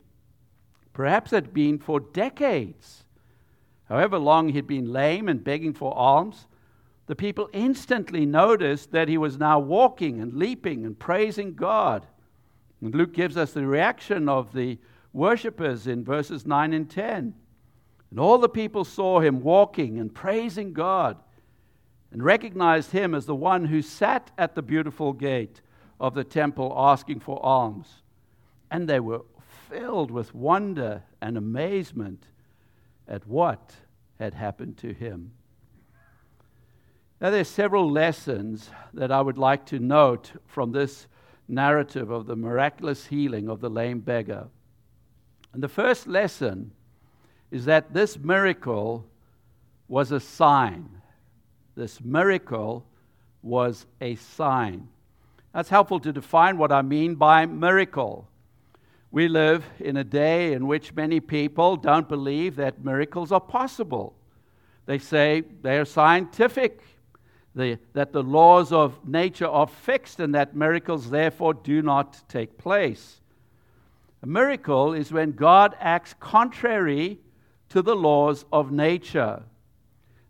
Perhaps 0.94 1.34
it 1.34 1.46
had 1.46 1.54
been 1.54 1.80
for 1.80 2.00
decades. 2.00 3.04
However 3.90 4.18
long 4.18 4.50
he'd 4.50 4.68
been 4.68 4.92
lame 4.92 5.28
and 5.28 5.44
begging 5.44 5.74
for 5.74 5.96
alms, 5.98 6.48
the 7.08 7.16
people 7.16 7.50
instantly 7.54 8.26
noticed 8.26 8.92
that 8.92 9.08
he 9.08 9.18
was 9.18 9.38
now 9.38 9.60
walking 9.60 10.20
and 10.20 10.34
leaping 10.34 10.86
and 10.86 10.98
praising 10.98 11.54
God. 11.54 12.08
And 12.82 12.94
Luke 12.94 13.14
gives 13.14 13.38
us 13.38 13.52
the 13.52 13.66
reaction 13.66 14.30
of 14.30 14.54
the 14.54 14.78
worshippers 15.14 15.88
in 15.88 16.04
verses 16.04 16.46
9 16.46 16.74
and 16.74 16.90
10. 16.90 17.34
And 18.12 18.20
all 18.20 18.38
the 18.38 18.50
people 18.50 18.84
saw 18.84 19.20
him 19.20 19.42
walking 19.42 20.00
and 20.00 20.14
praising 20.14 20.74
God 20.74 21.18
and 22.12 22.24
recognized 22.24 22.92
him 22.92 23.14
as 23.14 23.26
the 23.26 23.36
one 23.36 23.66
who 23.66 23.82
sat 23.82 24.32
at 24.38 24.56
the 24.56 24.62
beautiful 24.62 25.14
gate 25.14 25.62
of 26.00 26.14
the 26.14 26.24
temple 26.24 26.74
asking 26.78 27.20
for 27.20 27.44
alms. 27.46 28.04
And 28.72 28.88
they 28.88 29.00
were 29.00 29.22
filled 29.70 30.12
with 30.12 30.34
wonder 30.34 31.04
and 31.22 31.38
amazement 31.38 32.28
at 33.08 33.28
what 33.28 33.74
had 34.20 34.34
happened 34.34 34.78
to 34.78 34.94
him. 34.94 35.32
Now, 37.22 37.30
there 37.30 37.42
are 37.42 37.46
several 37.46 37.90
lessons 37.90 38.70
that 38.94 39.12
I 39.12 39.22
would 39.22 39.38
like 39.38 39.66
to 39.68 39.80
note 39.80 40.32
from 40.46 40.72
this 40.72 41.08
narrative 41.48 42.10
of 42.10 42.26
the 42.26 42.36
miraculous 42.36 43.06
healing 43.06 43.50
of 43.50 43.62
the 43.62 43.70
lame 43.70 44.00
beggar. 44.00 44.48
And 45.54 45.62
the 45.64 45.70
first 45.70 46.08
lesson 46.08 46.72
is 47.52 47.66
that 47.66 47.94
this 47.94 48.18
miracle 48.18 49.06
was 49.88 50.12
a 50.12 50.20
sign. 50.20 50.90
This 51.76 52.02
miracle 52.02 52.86
was 53.42 53.86
a 54.02 54.16
sign. 54.16 54.90
That's 55.54 55.70
helpful 55.70 56.00
to 56.02 56.12
define 56.12 56.58
what 56.58 56.72
I 56.72 56.82
mean 56.82 57.16
by 57.16 57.46
miracle. 57.46 58.28
We 59.12 59.30
live 59.30 59.64
in 59.80 59.96
a 59.96 60.04
day 60.04 60.52
in 60.52 60.68
which 60.68 60.94
many 60.94 61.22
people 61.22 61.78
don't 61.78 62.10
believe 62.10 62.58
that 62.58 62.84
miracles 62.84 63.32
are 63.32 63.40
possible. 63.40 64.14
They 64.86 65.00
say 65.00 65.44
they 65.62 65.78
are 65.78 65.86
scientific, 65.86 66.82
the, 67.56 67.80
that 67.94 68.12
the 68.12 68.24
laws 68.24 68.72
of 68.72 69.08
nature 69.08 69.48
are 69.48 69.68
fixed, 69.68 70.20
and 70.20 70.36
that 70.36 70.56
miracles 70.56 71.10
therefore 71.10 71.54
do 71.54 71.82
not 71.82 72.22
take 72.28 72.58
place. 72.58 73.22
A 74.22 74.28
miracle 74.28 74.94
is 74.94 75.12
when 75.12 75.32
God 75.32 75.76
acts 75.80 76.16
contrary 76.20 77.20
to 77.70 77.82
the 77.82 77.96
laws 77.96 78.46
of 78.52 78.72
nature. 78.72 79.44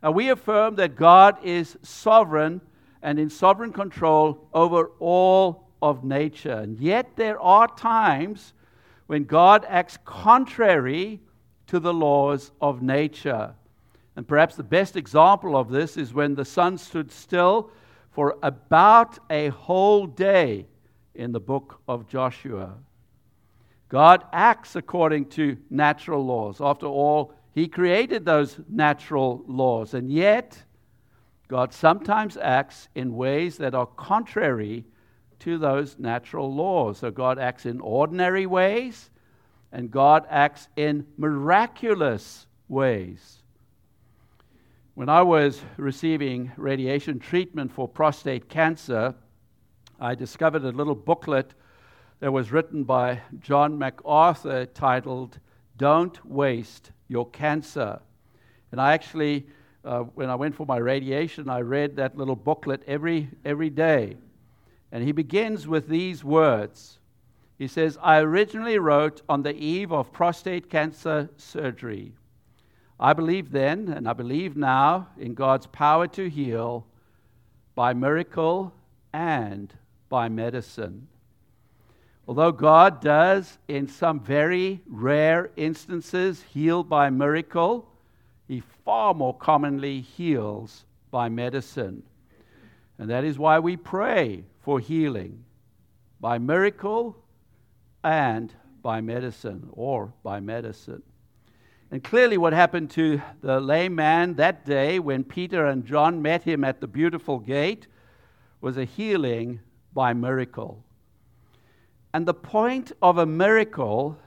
Now, 0.04 0.12
we 0.12 0.30
affirm 0.30 0.76
that 0.76 0.96
God 0.96 1.38
is 1.44 1.78
sovereign 1.82 2.62
and 3.02 3.18
in 3.18 3.30
sovereign 3.30 3.74
control 3.74 4.48
over 4.54 4.92
all 5.00 5.70
of 5.82 6.04
nature. 6.04 6.52
And 6.52 6.80
yet, 6.80 7.16
there 7.16 7.40
are 7.40 7.68
times 7.68 8.54
when 9.08 9.24
God 9.24 9.66
acts 9.68 9.98
contrary 10.06 11.22
to 11.68 11.80
the 11.80 11.94
laws 11.94 12.52
of 12.62 12.82
nature. 12.82 13.56
And 14.16 14.28
perhaps 14.28 14.56
the 14.56 14.64
best 14.64 14.96
example 14.96 15.58
of 15.58 15.70
this 15.70 15.98
is 15.98 16.14
when 16.14 16.36
the 16.36 16.46
sun 16.46 16.78
stood 16.78 17.12
still 17.12 17.72
for 18.12 18.38
about 18.42 19.20
a 19.30 19.50
whole 19.50 20.08
day 20.08 20.68
in 21.14 21.32
the 21.32 21.40
book 21.40 21.82
of 21.88 22.08
Joshua. 22.08 22.76
God 23.90 24.24
acts 24.32 24.76
according 24.76 25.26
to 25.32 25.58
natural 25.70 26.26
laws. 26.26 26.62
After 26.62 26.88
all, 26.88 27.34
He 27.54 27.68
created 27.68 28.26
those 28.26 28.60
natural 28.70 29.44
laws. 29.48 29.94
And 29.94 30.12
yet, 30.12 30.64
God 31.48 31.74
sometimes 31.74 32.38
acts 32.38 32.88
in 32.96 33.16
ways 33.16 33.58
that 33.58 33.76
are 33.76 33.86
contrary 33.86 34.86
to 35.40 35.58
those 35.58 36.00
natural 36.00 36.54
laws. 36.54 37.00
So 37.00 37.12
God 37.12 37.38
acts 37.38 37.66
in 37.66 37.80
ordinary 37.82 38.46
ways, 38.46 39.12
and 39.72 39.92
God 39.92 40.26
acts 40.30 40.68
in 40.76 41.06
miraculous 41.18 42.48
ways. 42.68 43.44
When 44.96 45.10
I 45.10 45.24
was 45.24 45.62
receiving 45.76 46.54
radiation 46.56 47.20
treatment 47.20 47.70
for 47.70 47.86
prostate 47.86 48.48
cancer, 48.48 49.14
I 50.00 50.16
discovered 50.16 50.64
a 50.64 50.72
little 50.72 50.96
booklet 50.96 51.54
that 52.22 52.32
was 52.32 52.54
written 52.54 52.86
by 52.86 53.20
John 53.42 53.78
MacArthur 53.78 54.66
titled 54.68 55.38
Don't 55.76 56.26
Waste 56.26 56.92
Your 57.10 57.30
Cancer. 57.32 58.00
And 58.72 58.80
I 58.80 58.94
actually, 58.94 59.48
uh, 59.84 60.04
when 60.04 60.30
I 60.30 60.36
went 60.36 60.56
for 60.56 60.66
my 60.66 60.78
radiation, 60.78 61.50
I 61.50 61.60
read 61.60 61.98
that 61.98 62.16
little 62.16 62.38
booklet 62.38 62.82
every, 62.88 63.28
every 63.44 63.70
day. 63.70 64.16
And 64.94 65.04
he 65.04 65.12
begins 65.12 65.68
with 65.68 65.90
these 65.90 66.24
words. 66.24 67.00
He 67.58 67.68
says, 67.68 67.98
I 68.02 68.20
originally 68.20 68.80
wrote 68.80 69.24
on 69.28 69.44
the 69.44 69.58
eve 69.58 69.92
of 69.92 70.14
prostate 70.14 70.70
cancer 70.70 71.30
surgery. 71.36 72.14
I 73.00 73.14
believe 73.14 73.52
then, 73.52 73.90
and 73.90 74.08
I 74.08 74.14
believe 74.14 74.56
now, 74.56 75.10
in 75.18 75.34
God's 75.34 75.68
power 75.68 76.08
to 76.08 76.30
heal 76.30 76.86
by 77.76 77.94
miracle 77.94 78.74
and 79.12 79.74
by 80.08 80.30
medicine. 80.30 81.08
Although 82.28 82.54
God 82.54 83.02
does, 83.02 83.58
in 83.68 83.88
some 83.88 84.20
very 84.20 84.82
rare 84.88 85.52
instances, 85.58 86.42
heal 86.54 86.84
by 86.84 87.10
miracle, 87.10 87.88
He 88.48 88.62
far 88.84 89.14
more 89.14 89.36
commonly 89.36 90.02
heals 90.02 90.86
by 91.12 91.30
medicine. 91.30 92.04
And 92.98 93.10
that 93.10 93.26
is 93.26 93.38
why 93.38 93.60
we 93.60 93.76
pray 93.76 94.44
for 94.62 94.80
healing 94.80 95.44
by 96.20 96.38
miracle 96.38 97.16
and 98.04 98.54
by 98.82 99.02
medicine, 99.02 99.68
or 99.74 100.14
by 100.24 100.40
medicine. 100.40 101.04
And 101.92 102.04
clearly, 102.04 102.38
what 102.38 102.54
happened 102.54 102.90
to 102.92 103.22
the 103.42 103.60
lame 103.60 103.96
man 103.96 104.36
that 104.36 104.66
day 104.66 105.00
when 105.00 105.24
Peter 105.24 105.66
and 105.68 105.86
John 105.86 106.22
met 106.22 106.44
him 106.44 106.64
at 106.64 106.82
the 106.82 106.88
beautiful 106.88 107.40
gate 107.40 107.88
was 108.60 108.78
a 108.78 108.86
healing 108.86 109.60
by 109.94 110.14
miracle. 110.14 110.84
And 112.14 112.26
the 112.26 112.34
point 112.34 112.92
of 113.02 113.18
a 113.18 113.26
miracle 113.26 114.18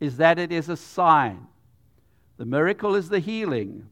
is 0.00 0.18
that 0.18 0.38
it 0.38 0.52
is 0.52 0.68
a 0.68 0.76
sign. 0.76 1.46
The 2.36 2.44
miracle 2.44 2.94
is 2.94 3.08
the 3.08 3.18
healing. 3.20 3.88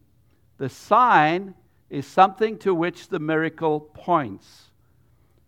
The 0.59 0.69
sign 0.69 1.55
is 1.91 2.07
something 2.07 2.59
to 2.59 2.75
which 2.75 3.09
the 3.09 3.19
miracle 3.19 3.81
points. 3.81 4.71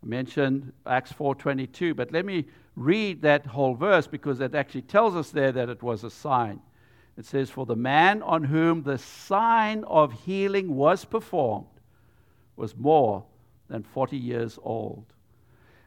I 0.02 0.06
mentioned 0.06 0.72
Acts 0.86 1.12
4:22, 1.12 1.94
but 1.94 2.12
let 2.12 2.24
me 2.24 2.46
read 2.76 3.22
that 3.22 3.46
whole 3.46 3.74
verse 3.74 4.06
because 4.06 4.40
it 4.40 4.54
actually 4.54 4.82
tells 4.82 5.16
us 5.16 5.30
there 5.30 5.52
that 5.52 5.68
it 5.68 5.82
was 5.82 6.04
a 6.04 6.10
sign. 6.10 6.60
It 7.18 7.26
says, 7.26 7.50
For 7.50 7.66
the 7.66 7.76
man 7.76 8.22
on 8.22 8.44
whom 8.44 8.84
the 8.84 8.96
sign 8.96 9.82
of 9.84 10.12
healing 10.12 10.76
was 10.76 11.04
performed 11.04 11.66
was 12.54 12.76
more 12.76 13.24
than 13.68 13.82
40 13.82 14.16
years 14.16 14.58
old. 14.62 15.04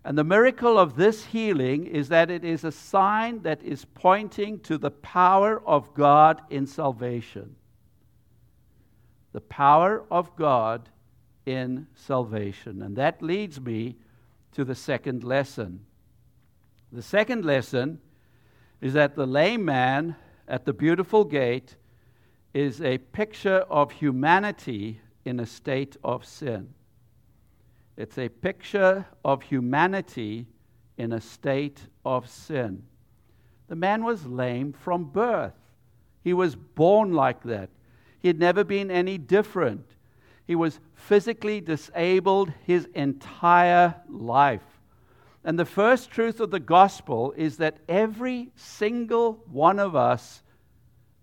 And 0.03 0.17
the 0.17 0.25
miracle 0.25 0.77
of 0.77 0.97
this 0.97 1.25
healing 1.25 1.87
is 1.87 2.09
that 2.09 2.29
it 2.29 2.43
is 2.43 2.65
a 2.65 2.71
sign 2.71 3.43
that 3.43 3.63
is 3.63 3.85
pointing 3.85 4.59
to 4.61 4.77
the 4.77 4.91
power 4.91 5.61
of 5.65 5.93
God 5.93 6.41
in 6.49 6.67
salvation. 6.67 7.55
The 9.31 9.41
power 9.41 10.03
of 10.11 10.35
God 10.35 10.89
in 11.45 11.87
salvation. 11.95 12.81
And 12.81 12.97
that 12.97 13.21
leads 13.21 13.61
me 13.61 13.95
to 14.51 14.65
the 14.65 14.75
second 14.75 15.23
lesson. 15.23 15.85
The 16.91 17.01
second 17.01 17.45
lesson 17.45 17.99
is 18.81 18.93
that 18.93 19.15
the 19.15 19.27
lame 19.27 19.63
man 19.63 20.17
at 20.51 20.65
the 20.65 20.73
beautiful 20.73 21.23
gate 21.23 21.77
is 22.53 22.81
a 22.81 22.97
picture 22.97 23.59
of 23.69 23.89
humanity 23.89 24.99
in 25.23 25.39
a 25.39 25.45
state 25.45 25.95
of 26.03 26.25
sin. 26.25 26.73
It's 27.95 28.17
a 28.17 28.27
picture 28.27 29.05
of 29.23 29.43
humanity 29.43 30.47
in 30.97 31.13
a 31.13 31.21
state 31.21 31.87
of 32.03 32.29
sin. 32.29 32.83
The 33.69 33.77
man 33.77 34.03
was 34.03 34.25
lame 34.25 34.73
from 34.73 35.05
birth. 35.05 35.55
He 36.21 36.33
was 36.33 36.57
born 36.57 37.13
like 37.13 37.43
that. 37.43 37.69
He 38.19 38.27
had 38.27 38.37
never 38.37 38.65
been 38.65 38.91
any 38.91 39.17
different. 39.17 39.85
He 40.45 40.55
was 40.55 40.81
physically 40.95 41.61
disabled 41.61 42.51
his 42.65 42.89
entire 42.93 43.95
life. 44.09 44.70
And 45.43 45.57
the 45.57 45.65
first 45.65 46.11
truth 46.11 46.39
of 46.39 46.51
the 46.51 46.59
gospel 46.59 47.33
is 47.35 47.57
that 47.57 47.77
every 47.89 48.49
single 48.55 49.43
one 49.51 49.79
of 49.79 49.95
us 49.95 50.43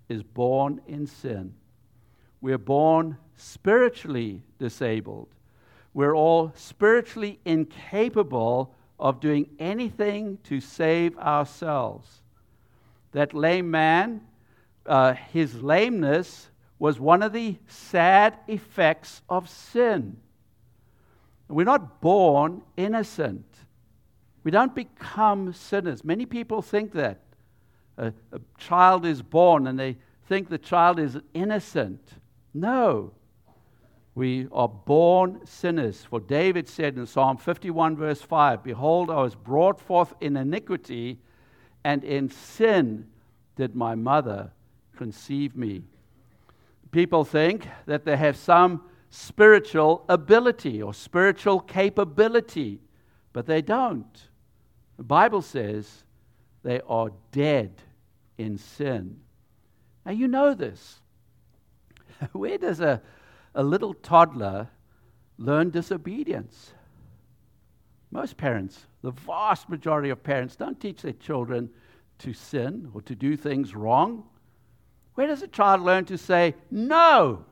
is 0.08 0.22
born 0.22 0.80
in 0.86 1.06
sin. 1.06 1.54
We're 2.40 2.58
born 2.58 3.16
spiritually 3.36 4.42
disabled. 4.58 5.28
We're 5.94 6.16
all 6.16 6.52
spiritually 6.56 7.38
incapable 7.44 8.74
of 8.98 9.20
doing 9.20 9.48
anything 9.58 10.38
to 10.44 10.60
save 10.60 11.16
ourselves. 11.18 12.22
That 13.12 13.34
lame 13.34 13.70
man, 13.70 14.22
uh, 14.86 15.12
his 15.14 15.62
lameness 15.62 16.50
was 16.78 16.98
one 16.98 17.22
of 17.22 17.32
the 17.32 17.56
sad 17.66 18.36
effects 18.46 19.22
of 19.28 19.48
sin. 19.48 20.16
We're 21.48 21.64
not 21.64 22.00
born 22.00 22.62
innocent. 22.76 23.46
We 24.48 24.52
don't 24.52 24.74
become 24.74 25.52
sinners. 25.52 26.02
Many 26.02 26.24
people 26.24 26.62
think 26.62 26.92
that. 26.92 27.20
A, 27.98 28.14
a, 28.32 28.40
child 28.56 29.04
is 29.04 29.20
born 29.20 29.66
and 29.66 29.78
they 29.78 29.98
think 30.26 30.48
the 30.48 30.56
child 30.56 30.98
is 30.98 31.18
innocent. 31.34 32.00
No. 32.54 33.12
We 34.14 34.48
are 34.50 34.66
born 34.66 35.42
sinners. 35.44 36.02
For 36.08 36.18
David 36.18 36.66
said 36.66 36.96
in 36.96 37.04
Psalm 37.04 37.36
51, 37.36 37.94
verse 37.98 38.22
5 38.22 38.64
Behold, 38.64 39.10
I 39.10 39.20
was 39.20 39.34
brought 39.34 39.78
forth 39.78 40.14
in 40.18 40.34
iniquity, 40.34 41.18
and 41.84 42.02
in 42.02 42.30
sin 42.30 43.06
did 43.54 43.76
my 43.76 43.94
mother 43.96 44.50
conceive 44.96 45.56
me. 45.56 45.82
People 46.90 47.22
think 47.22 47.68
that 47.84 48.06
they 48.06 48.16
have 48.16 48.38
some 48.38 48.80
spiritual 49.10 50.06
ability 50.08 50.80
or 50.80 50.94
spiritual 50.94 51.60
capability, 51.60 52.80
but 53.34 53.44
they 53.44 53.60
don't. 53.60 54.28
The 54.98 55.04
Bible 55.04 55.42
says 55.42 56.04
they 56.64 56.80
are 56.86 57.10
dead 57.30 57.72
in 58.36 58.58
sin. 58.58 59.20
Now, 60.04 60.12
you 60.12 60.28
know 60.28 60.54
this. 60.54 61.00
Where 62.32 62.58
does 62.58 62.80
a, 62.80 63.00
a 63.54 63.62
little 63.62 63.94
toddler 63.94 64.68
learn 65.38 65.70
disobedience? 65.70 66.72
Most 68.10 68.36
parents, 68.36 68.86
the 69.02 69.12
vast 69.12 69.68
majority 69.68 70.10
of 70.10 70.22
parents, 70.22 70.56
don't 70.56 70.80
teach 70.80 71.02
their 71.02 71.12
children 71.12 71.70
to 72.18 72.32
sin 72.32 72.90
or 72.92 73.00
to 73.02 73.14
do 73.14 73.36
things 73.36 73.76
wrong. 73.76 74.24
Where 75.14 75.28
does 75.28 75.42
a 75.42 75.48
child 75.48 75.82
learn 75.82 76.06
to 76.06 76.18
say, 76.18 76.54
no, 76.70 77.44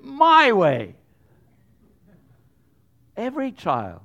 my 0.00 0.52
way? 0.52 0.96
Every 3.16 3.52
child 3.52 4.00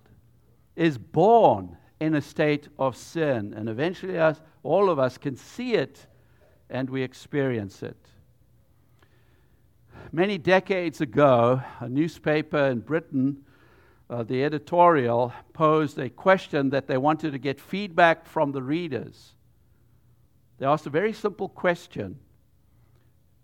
is 0.76 0.98
born 0.98 1.76
in 2.00 2.16
a 2.16 2.22
state 2.22 2.68
of 2.78 2.96
sin. 2.96 3.54
And 3.54 3.70
eventually, 3.70 4.18
us, 4.18 4.42
all 4.64 4.90
of 4.90 5.00
us 5.00 5.18
can 5.18 5.36
see 5.36 5.74
it 5.74 6.06
and 6.70 6.90
we 6.90 7.02
experience 7.02 7.82
it. 7.82 7.98
Many 10.12 10.38
decades 10.38 11.02
ago, 11.02 11.62
a 11.80 11.90
newspaper 11.90 12.58
in 12.58 12.80
Britain, 12.80 13.44
uh, 14.10 14.24
the 14.24 14.44
editorial, 14.44 15.34
posed 15.54 15.98
a 15.98 16.10
question 16.10 16.70
that 16.70 16.88
they 16.88 16.98
wanted 16.98 17.32
to 17.32 17.40
get 17.40 17.60
feedback 17.60 18.26
from 18.26 18.52
the 18.52 18.62
readers. 18.62 19.34
They 20.60 20.66
asked 20.66 20.86
a 20.88 20.92
very 20.92 21.14
simple 21.14 21.50
question. 21.50 22.20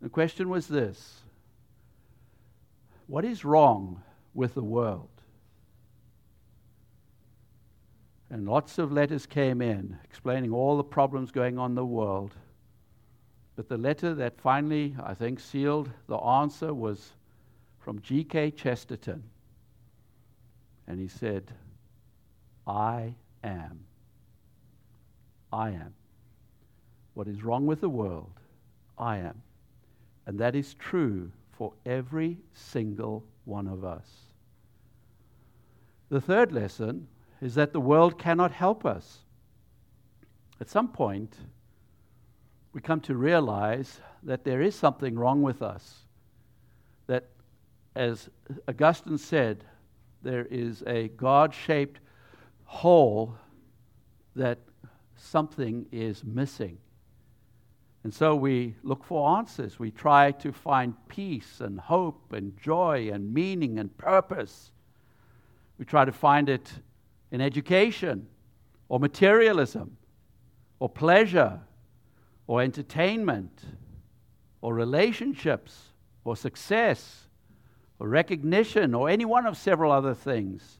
The 0.01 0.09
question 0.09 0.49
was 0.49 0.67
this 0.67 1.21
What 3.07 3.25
is 3.25 3.45
wrong 3.45 4.01
with 4.33 4.53
the 4.53 4.63
world? 4.63 5.12
And 8.33 8.47
lots 8.47 8.79
of 8.79 8.91
letters 8.91 9.27
came 9.27 9.61
in 9.61 9.95
explaining 10.03 10.51
all 10.51 10.75
the 10.75 10.83
problems 10.83 11.29
going 11.29 11.59
on 11.59 11.73
in 11.73 11.75
the 11.75 11.85
world. 11.85 12.33
But 13.55 13.69
the 13.69 13.77
letter 13.77 14.15
that 14.15 14.41
finally, 14.41 14.95
I 15.03 15.13
think, 15.13 15.39
sealed 15.39 15.91
the 16.07 16.17
answer 16.17 16.73
was 16.73 17.11
from 17.77 18.01
G.K. 18.01 18.49
Chesterton. 18.49 19.21
And 20.87 20.99
he 20.99 21.07
said, 21.07 21.51
I 22.65 23.13
am. 23.43 23.81
I 25.51 25.69
am. 25.69 25.93
What 27.13 27.27
is 27.27 27.43
wrong 27.43 27.67
with 27.67 27.81
the 27.81 27.89
world? 27.89 28.39
I 28.97 29.17
am. 29.17 29.43
And 30.25 30.39
that 30.39 30.55
is 30.55 30.73
true 30.73 31.31
for 31.51 31.73
every 31.85 32.39
single 32.51 33.23
one 33.45 33.67
of 33.67 33.85
us. 33.85 34.07
The 36.09 36.19
third 36.19 36.51
lesson 36.51 37.07
is 37.43 37.55
that 37.55 37.73
the 37.73 37.79
world 37.79 38.17
cannot 38.17 38.51
help 38.51 38.85
us. 38.85 39.19
At 40.61 40.69
some 40.69 40.87
point, 40.87 41.35
we 42.71 42.79
come 42.79 43.01
to 43.01 43.15
realize 43.15 43.99
that 44.23 44.45
there 44.45 44.61
is 44.61 44.75
something 44.75 45.15
wrong 45.15 45.41
with 45.41 45.61
us. 45.61 46.05
That, 47.07 47.25
as 47.95 48.29
Augustine 48.67 49.17
said, 49.17 49.65
there 50.21 50.45
is 50.45 50.83
a 50.87 51.09
God 51.09 51.53
shaped 51.53 51.99
hole 52.63 53.35
that 54.37 54.59
something 55.17 55.85
is 55.91 56.23
missing. 56.23 56.77
And 58.05 58.13
so 58.13 58.35
we 58.35 58.75
look 58.83 59.03
for 59.03 59.37
answers. 59.37 59.79
We 59.79 59.91
try 59.91 60.31
to 60.31 60.53
find 60.53 60.93
peace 61.09 61.59
and 61.59 61.77
hope 61.77 62.31
and 62.31 62.57
joy 62.57 63.09
and 63.13 63.33
meaning 63.33 63.79
and 63.79 63.95
purpose. 63.97 64.71
We 65.77 65.83
try 65.83 66.05
to 66.05 66.11
find 66.13 66.47
it 66.47 66.71
in 67.33 67.41
education 67.41 68.27
or 68.87 68.99
materialism 68.99 69.97
or 70.79 70.87
pleasure 70.87 71.59
or 72.45 72.61
entertainment 72.61 73.59
or 74.61 74.73
relationships 74.73 75.89
or 76.23 76.37
success 76.37 77.27
or 77.99 78.07
recognition 78.07 78.93
or 78.93 79.09
any 79.09 79.25
one 79.25 79.47
of 79.47 79.57
several 79.57 79.91
other 79.91 80.13
things. 80.13 80.79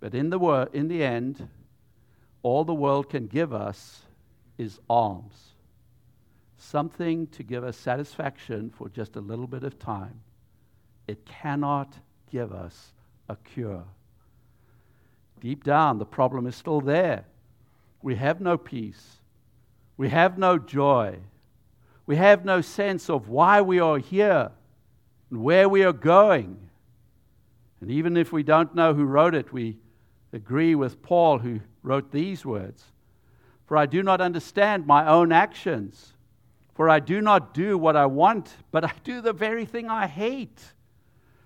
But 0.00 0.14
in 0.14 0.30
the, 0.30 0.38
wor- 0.38 0.68
in 0.72 0.88
the 0.88 1.04
end, 1.04 1.48
all 2.42 2.64
the 2.64 2.74
world 2.74 3.08
can 3.08 3.28
give 3.28 3.54
us 3.54 4.02
is 4.58 4.80
alms. 4.90 5.52
Something 6.56 7.28
to 7.28 7.44
give 7.44 7.62
us 7.62 7.76
satisfaction 7.76 8.72
for 8.76 8.88
just 8.88 9.14
a 9.14 9.20
little 9.20 9.46
bit 9.46 9.62
of 9.62 9.78
time. 9.78 10.20
It 11.06 11.24
cannot 11.24 11.96
give 12.32 12.52
us 12.52 12.94
a 13.28 13.36
cure. 13.36 13.84
Deep 15.40 15.64
down, 15.64 15.98
the 15.98 16.06
problem 16.06 16.46
is 16.46 16.56
still 16.56 16.80
there. 16.80 17.24
We 18.02 18.16
have 18.16 18.40
no 18.40 18.56
peace. 18.56 19.20
We 19.96 20.08
have 20.08 20.38
no 20.38 20.58
joy. 20.58 21.18
We 22.06 22.16
have 22.16 22.44
no 22.44 22.60
sense 22.60 23.10
of 23.10 23.28
why 23.28 23.60
we 23.60 23.80
are 23.80 23.98
here 23.98 24.50
and 25.30 25.42
where 25.42 25.68
we 25.68 25.82
are 25.82 25.92
going. 25.92 26.56
And 27.80 27.90
even 27.90 28.16
if 28.16 28.32
we 28.32 28.42
don't 28.42 28.74
know 28.74 28.94
who 28.94 29.04
wrote 29.04 29.34
it, 29.34 29.52
we 29.52 29.78
agree 30.32 30.74
with 30.74 31.02
Paul, 31.02 31.38
who 31.38 31.60
wrote 31.82 32.12
these 32.12 32.44
words 32.44 32.84
For 33.66 33.76
I 33.76 33.86
do 33.86 34.02
not 34.02 34.20
understand 34.20 34.86
my 34.86 35.06
own 35.08 35.32
actions, 35.32 36.14
for 36.74 36.88
I 36.88 37.00
do 37.00 37.20
not 37.20 37.54
do 37.54 37.76
what 37.76 37.96
I 37.96 38.06
want, 38.06 38.54
but 38.70 38.84
I 38.84 38.92
do 39.02 39.20
the 39.20 39.32
very 39.32 39.64
thing 39.64 39.90
I 39.90 40.06
hate. 40.06 40.62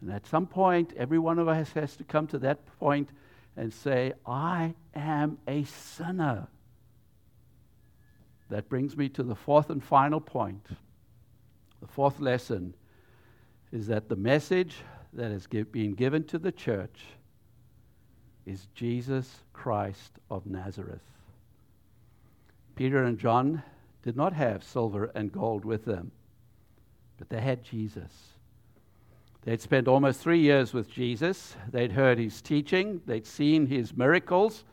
And 0.00 0.12
at 0.12 0.26
some 0.26 0.46
point, 0.46 0.92
every 0.96 1.18
one 1.18 1.38
of 1.38 1.48
us 1.48 1.72
has 1.72 1.96
to 1.96 2.04
come 2.04 2.26
to 2.28 2.38
that 2.38 2.66
point 2.78 3.10
and 3.56 3.72
say, 3.72 4.12
I 4.26 4.74
am 4.94 5.38
a 5.48 5.64
sinner. 5.64 6.48
That 8.50 8.68
brings 8.68 8.96
me 8.96 9.08
to 9.10 9.22
the 9.22 9.34
fourth 9.34 9.70
and 9.70 9.82
final 9.82 10.20
point. 10.20 10.66
The 11.80 11.86
fourth 11.86 12.20
lesson 12.20 12.74
is 13.72 13.86
that 13.88 14.08
the 14.08 14.16
message 14.16 14.76
that 15.12 15.30
has 15.30 15.46
been 15.46 15.94
given 15.94 16.24
to 16.24 16.38
the 16.38 16.52
church 16.52 17.00
is 18.44 18.68
Jesus 18.74 19.40
Christ 19.52 20.18
of 20.30 20.46
Nazareth. 20.46 21.02
Peter 22.76 23.04
and 23.04 23.18
John 23.18 23.62
did 24.02 24.16
not 24.16 24.34
have 24.34 24.62
silver 24.62 25.10
and 25.14 25.32
gold 25.32 25.64
with 25.64 25.84
them, 25.84 26.12
but 27.18 27.28
they 27.28 27.40
had 27.40 27.64
Jesus. 27.64 28.35
They'd 29.46 29.60
spent 29.60 29.86
almost 29.86 30.20
three 30.20 30.40
years 30.40 30.74
with 30.74 30.90
Jesus. 30.90 31.54
They'd 31.70 31.92
heard 31.92 32.18
his 32.18 32.42
teaching, 32.42 33.00
they'd 33.06 33.24
seen 33.24 33.68
his 33.68 33.96
miracles, 33.96 34.64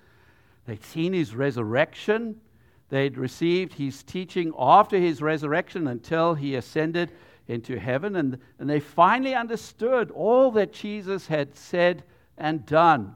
they'd 0.66 0.84
seen 0.84 1.14
his 1.14 1.36
resurrection. 1.36 2.42
They'd 2.90 3.18
received 3.18 3.74
his 3.74 4.02
teaching 4.02 4.52
after 4.58 4.98
his 4.98 5.22
resurrection 5.22 5.88
until 5.88 6.34
he 6.34 6.56
ascended 6.56 7.12
into 7.48 7.80
heaven. 7.80 8.16
And, 8.16 8.40
and 8.58 8.68
they 8.68 8.80
finally 8.80 9.36
understood 9.36 10.10
all 10.12 10.52
that 10.52 10.74
Jesus 10.74 11.28
had 11.28 11.56
said 11.56 12.04
and 12.38 12.66
done. 12.66 13.16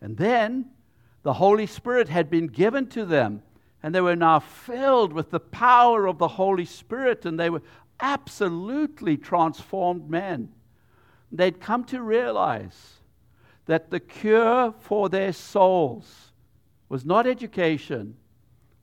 And 0.00 0.16
then 0.16 0.66
the 1.22 1.32
Holy 1.32 1.66
Spirit 1.66 2.08
had 2.08 2.28
been 2.28 2.48
given 2.48 2.88
to 2.88 3.04
them, 3.04 3.42
and 3.84 3.94
they 3.94 4.00
were 4.00 4.16
now 4.16 4.40
filled 4.40 5.12
with 5.12 5.30
the 5.30 5.40
power 5.40 6.06
of 6.06 6.18
the 6.18 6.28
Holy 6.28 6.64
Spirit, 6.64 7.24
and 7.24 7.38
they 7.38 7.50
were 7.50 7.62
absolutely 8.00 9.16
transformed 9.16 10.10
men. 10.10 10.52
They'd 11.30 11.60
come 11.60 11.84
to 11.84 12.02
realize 12.02 12.94
that 13.66 13.90
the 13.90 14.00
cure 14.00 14.72
for 14.80 15.08
their 15.08 15.32
souls 15.32 16.32
was 16.88 17.04
not 17.04 17.26
education 17.26 18.16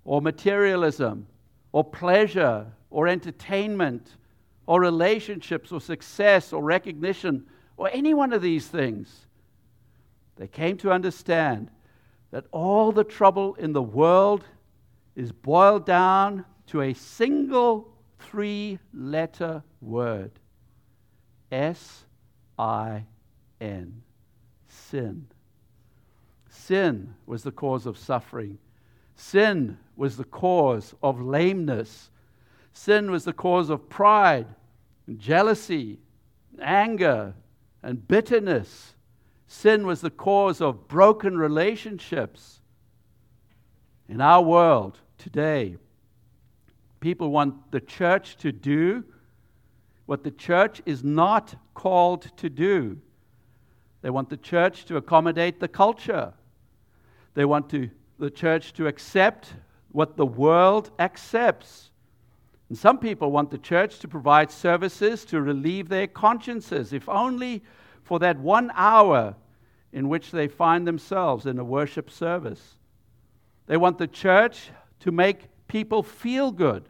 or 0.04 0.22
materialism 0.22 1.28
or 1.72 1.84
pleasure 1.84 2.68
or 2.90 3.08
entertainment 3.08 4.18
or 4.68 4.80
relationships 4.80 5.72
or 5.72 5.82
success 5.82 6.54
or 6.54 6.64
recognition 6.64 7.46
or 7.78 7.90
any 7.92 8.14
one 8.14 8.32
of 8.32 8.42
these 8.42 8.68
things. 8.68 9.26
They 10.36 10.48
came 10.48 10.78
to 10.78 10.92
understand 10.92 11.70
that 12.32 12.46
all 12.52 12.92
the 12.92 13.04
trouble 13.04 13.56
in 13.56 13.74
the 13.74 13.82
world 13.82 14.44
is 15.16 15.32
boiled 15.32 15.86
down 15.86 16.46
to 16.68 16.82
a 16.82 16.94
single 16.94 17.90
three 18.20 18.80
letter 18.94 19.64
word 19.82 20.32
S 21.52 22.05
I 22.58 23.06
N. 23.60 24.02
Sin. 24.68 25.28
Sin 26.50 27.15
was 27.26 27.44
the 27.44 27.52
cause 27.52 27.86
of 27.86 27.98
suffering. 27.98 28.58
Sin 29.15 29.78
was 29.96 30.18
the 30.18 30.24
cause 30.24 30.94
of 31.02 31.22
lameness. 31.22 32.10
Sin 32.74 33.12
was 33.12 33.24
the 33.24 33.34
cause 33.34 33.70
of 33.70 33.89
pride, 33.89 34.48
and 35.08 35.20
jealousy, 35.20 36.00
and 36.52 36.62
anger, 36.62 37.34
and 37.82 38.08
bitterness. 38.08 38.96
Sin 39.48 39.86
was 39.86 40.02
the 40.02 40.10
cause 40.10 40.60
of 40.60 40.88
broken 40.88 41.38
relationships. 41.38 42.60
In 44.10 44.22
our 44.22 44.41
world 44.41 45.00
today, 45.18 45.78
people 47.00 47.32
want 47.32 47.72
the 47.72 47.80
church 47.80 48.38
to 48.38 48.52
do 48.52 49.04
what 50.06 50.24
the 50.24 50.32
church 50.32 50.82
is 50.86 51.04
not 51.04 51.56
called 51.76 52.36
to 52.38 52.50
do. 52.50 52.98
They 54.02 54.10
want 54.10 54.30
the 54.30 54.38
church 54.38 54.86
to 54.86 54.98
accommodate 54.98 55.60
the 55.60 55.68
culture. 55.68 56.34
They 57.36 57.46
want 57.46 57.70
to, 57.70 57.92
the 58.18 58.32
church 58.32 58.74
to 58.74 58.88
accept 58.88 59.54
what 59.92 60.18
the 60.18 60.26
world 60.26 60.90
accepts. 60.98 61.92
And 62.70 62.78
some 62.78 62.98
people 62.98 63.32
want 63.32 63.52
the 63.52 63.58
church 63.58 64.00
to 64.00 64.08
provide 64.08 64.50
services 64.50 65.24
to 65.26 65.42
relieve 65.42 65.90
their 65.90 66.08
consciences, 66.08 66.94
if 66.94 67.08
only 67.08 67.64
for 68.04 68.20
that 68.20 68.40
one 68.40 68.72
hour 68.74 69.36
in 69.94 70.10
which 70.10 70.32
they 70.32 70.48
find 70.48 70.88
themselves 70.88 71.46
in 71.46 71.60
a 71.60 71.64
worship 71.64 72.10
service. 72.10 72.78
They 73.68 73.78
want 73.78 73.98
the 73.98 74.08
church 74.08 74.70
to 75.02 75.12
make 75.12 75.48
people 75.68 76.04
feel 76.04 76.52
good. 76.52 76.88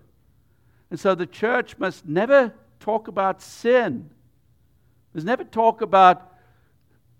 And 0.90 1.00
so 1.00 1.16
the 1.16 1.26
church 1.26 1.78
must 1.78 2.08
never 2.08 2.54
talk 2.80 3.08
about 3.08 3.42
sin. 3.42 4.10
There's 5.16 5.24
never 5.24 5.46
talk 5.46 5.82
about 5.82 6.34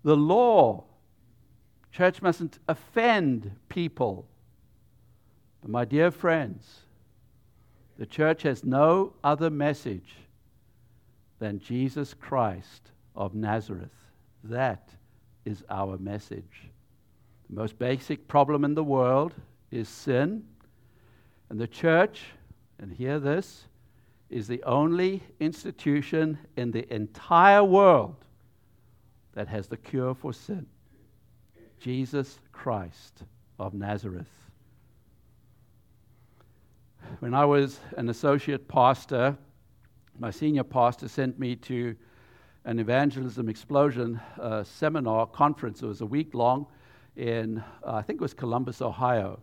the 0.04 0.14
law. 0.14 0.84
Church 1.90 2.20
mustn't 2.20 2.58
offend 2.68 3.52
people. 3.70 4.28
But 5.62 5.70
my 5.70 5.86
dear 5.86 6.10
friends, 6.10 6.80
the 7.98 8.04
church 8.04 8.42
has 8.42 8.62
no 8.64 9.14
other 9.24 9.48
message 9.48 10.12
than 11.38 11.58
Jesus 11.58 12.12
Christ 12.12 12.90
of 13.14 13.34
Nazareth. 13.34 13.96
That 14.44 14.90
is 15.46 15.64
our 15.70 15.96
message. 15.96 16.68
The 17.48 17.56
most 17.56 17.78
basic 17.78 18.28
problem 18.28 18.62
in 18.62 18.74
the 18.74 18.84
world 18.84 19.32
is 19.70 19.88
sin. 19.88 20.44
And 21.48 21.58
the 21.58 21.66
church, 21.66 22.24
and 22.78 22.92
hear 22.92 23.18
this, 23.18 23.68
is 24.30 24.48
the 24.48 24.62
only 24.64 25.22
institution 25.40 26.38
in 26.56 26.70
the 26.70 26.92
entire 26.92 27.62
world 27.62 28.16
that 29.34 29.48
has 29.48 29.68
the 29.68 29.76
cure 29.76 30.14
for 30.14 30.32
sin 30.32 30.66
Jesus 31.80 32.38
Christ 32.52 33.22
of 33.58 33.74
Nazareth. 33.74 34.30
When 37.20 37.34
I 37.34 37.44
was 37.44 37.78
an 37.96 38.08
associate 38.08 38.66
pastor, 38.66 39.36
my 40.18 40.30
senior 40.30 40.64
pastor 40.64 41.08
sent 41.08 41.38
me 41.38 41.54
to 41.56 41.94
an 42.64 42.78
evangelism 42.78 43.48
explosion 43.48 44.20
uh, 44.40 44.64
seminar 44.64 45.26
conference. 45.26 45.82
It 45.82 45.86
was 45.86 46.00
a 46.00 46.06
week 46.06 46.34
long 46.34 46.66
in, 47.14 47.62
uh, 47.84 47.94
I 47.94 48.02
think 48.02 48.20
it 48.20 48.22
was 48.22 48.34
Columbus, 48.34 48.82
Ohio. 48.82 49.38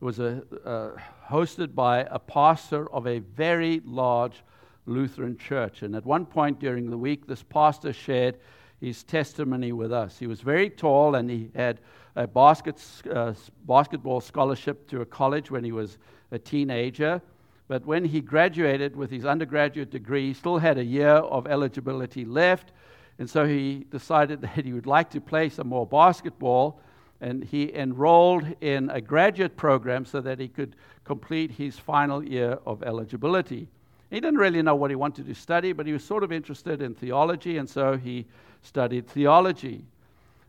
It 0.00 0.04
was 0.04 0.20
a, 0.20 0.42
uh, 0.64 0.90
hosted 1.28 1.74
by 1.74 2.06
a 2.08 2.20
pastor 2.20 2.88
of 2.92 3.08
a 3.08 3.18
very 3.18 3.82
large 3.84 4.44
Lutheran 4.86 5.36
church. 5.36 5.82
And 5.82 5.96
at 5.96 6.06
one 6.06 6.24
point 6.24 6.60
during 6.60 6.88
the 6.88 6.96
week, 6.96 7.26
this 7.26 7.42
pastor 7.42 7.92
shared 7.92 8.38
his 8.80 9.02
testimony 9.02 9.72
with 9.72 9.92
us. 9.92 10.16
He 10.16 10.28
was 10.28 10.40
very 10.40 10.70
tall 10.70 11.16
and 11.16 11.28
he 11.28 11.50
had 11.52 11.80
a 12.14 12.28
basket, 12.28 12.80
uh, 13.12 13.34
basketball 13.66 14.20
scholarship 14.20 14.88
to 14.90 15.00
a 15.00 15.06
college 15.06 15.50
when 15.50 15.64
he 15.64 15.72
was 15.72 15.98
a 16.30 16.38
teenager. 16.38 17.20
But 17.66 17.84
when 17.84 18.04
he 18.04 18.20
graduated 18.20 18.94
with 18.94 19.10
his 19.10 19.24
undergraduate 19.24 19.90
degree, 19.90 20.28
he 20.28 20.34
still 20.34 20.58
had 20.58 20.78
a 20.78 20.84
year 20.84 21.08
of 21.08 21.48
eligibility 21.48 22.24
left. 22.24 22.70
And 23.18 23.28
so 23.28 23.46
he 23.46 23.84
decided 23.90 24.40
that 24.42 24.64
he 24.64 24.72
would 24.72 24.86
like 24.86 25.10
to 25.10 25.20
play 25.20 25.48
some 25.48 25.66
more 25.66 25.88
basketball 25.88 26.80
and 27.20 27.44
he 27.44 27.74
enrolled 27.74 28.44
in 28.60 28.90
a 28.90 29.00
graduate 29.00 29.56
program 29.56 30.04
so 30.04 30.20
that 30.20 30.38
he 30.38 30.48
could 30.48 30.76
complete 31.04 31.50
his 31.50 31.78
final 31.78 32.22
year 32.22 32.58
of 32.64 32.82
eligibility. 32.82 33.68
He 34.10 34.20
didn't 34.20 34.38
really 34.38 34.62
know 34.62 34.74
what 34.74 34.90
he 34.90 34.96
wanted 34.96 35.26
to 35.26 35.34
study, 35.34 35.72
but 35.72 35.86
he 35.86 35.92
was 35.92 36.04
sort 36.04 36.22
of 36.22 36.32
interested 36.32 36.80
in 36.80 36.94
theology, 36.94 37.58
and 37.58 37.68
so 37.68 37.96
he 37.96 38.26
studied 38.62 39.06
theology. 39.06 39.84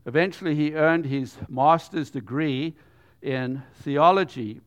Eventually, 0.06 0.54
he 0.54 0.74
earned 0.74 1.04
his 1.04 1.36
master's 1.48 2.10
degree 2.10 2.74
in 3.20 3.62
theology. 3.82 4.60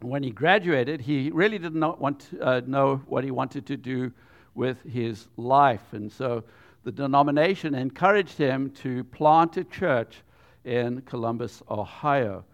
When 0.00 0.22
he 0.22 0.30
graduated, 0.30 1.00
he 1.00 1.30
really 1.32 1.58
did 1.58 1.74
not 1.74 2.00
want 2.00 2.20
to, 2.30 2.40
uh, 2.40 2.60
know 2.66 2.96
what 3.06 3.24
he 3.24 3.30
wanted 3.30 3.66
to 3.66 3.76
do 3.76 4.12
with 4.54 4.82
his 4.82 5.28
life, 5.36 5.92
and 5.92 6.10
so 6.10 6.42
the 6.82 6.92
denomination 6.92 7.74
encouraged 7.74 8.38
him 8.38 8.70
to 8.70 9.04
plant 9.04 9.56
a 9.56 9.64
church 9.64 10.22
in 10.66 11.00
Columbus, 11.02 11.62
Ohio. 11.70 12.44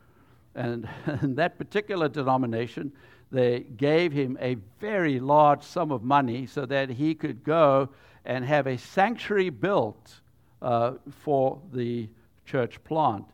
And 0.54 0.88
in 1.22 1.34
that 1.36 1.58
particular 1.58 2.08
denomination, 2.08 2.92
they 3.32 3.60
gave 3.60 4.12
him 4.12 4.36
a 4.40 4.56
very 4.78 5.18
large 5.18 5.62
sum 5.62 5.90
of 5.90 6.02
money 6.04 6.46
so 6.46 6.66
that 6.66 6.90
he 6.90 7.14
could 7.14 7.42
go 7.42 7.88
and 8.24 8.44
have 8.44 8.66
a 8.66 8.76
sanctuary 8.76 9.50
built 9.50 10.20
uh, 10.60 10.92
for 11.24 11.58
the 11.72 12.08
church 12.44 12.82
plant. 12.84 13.24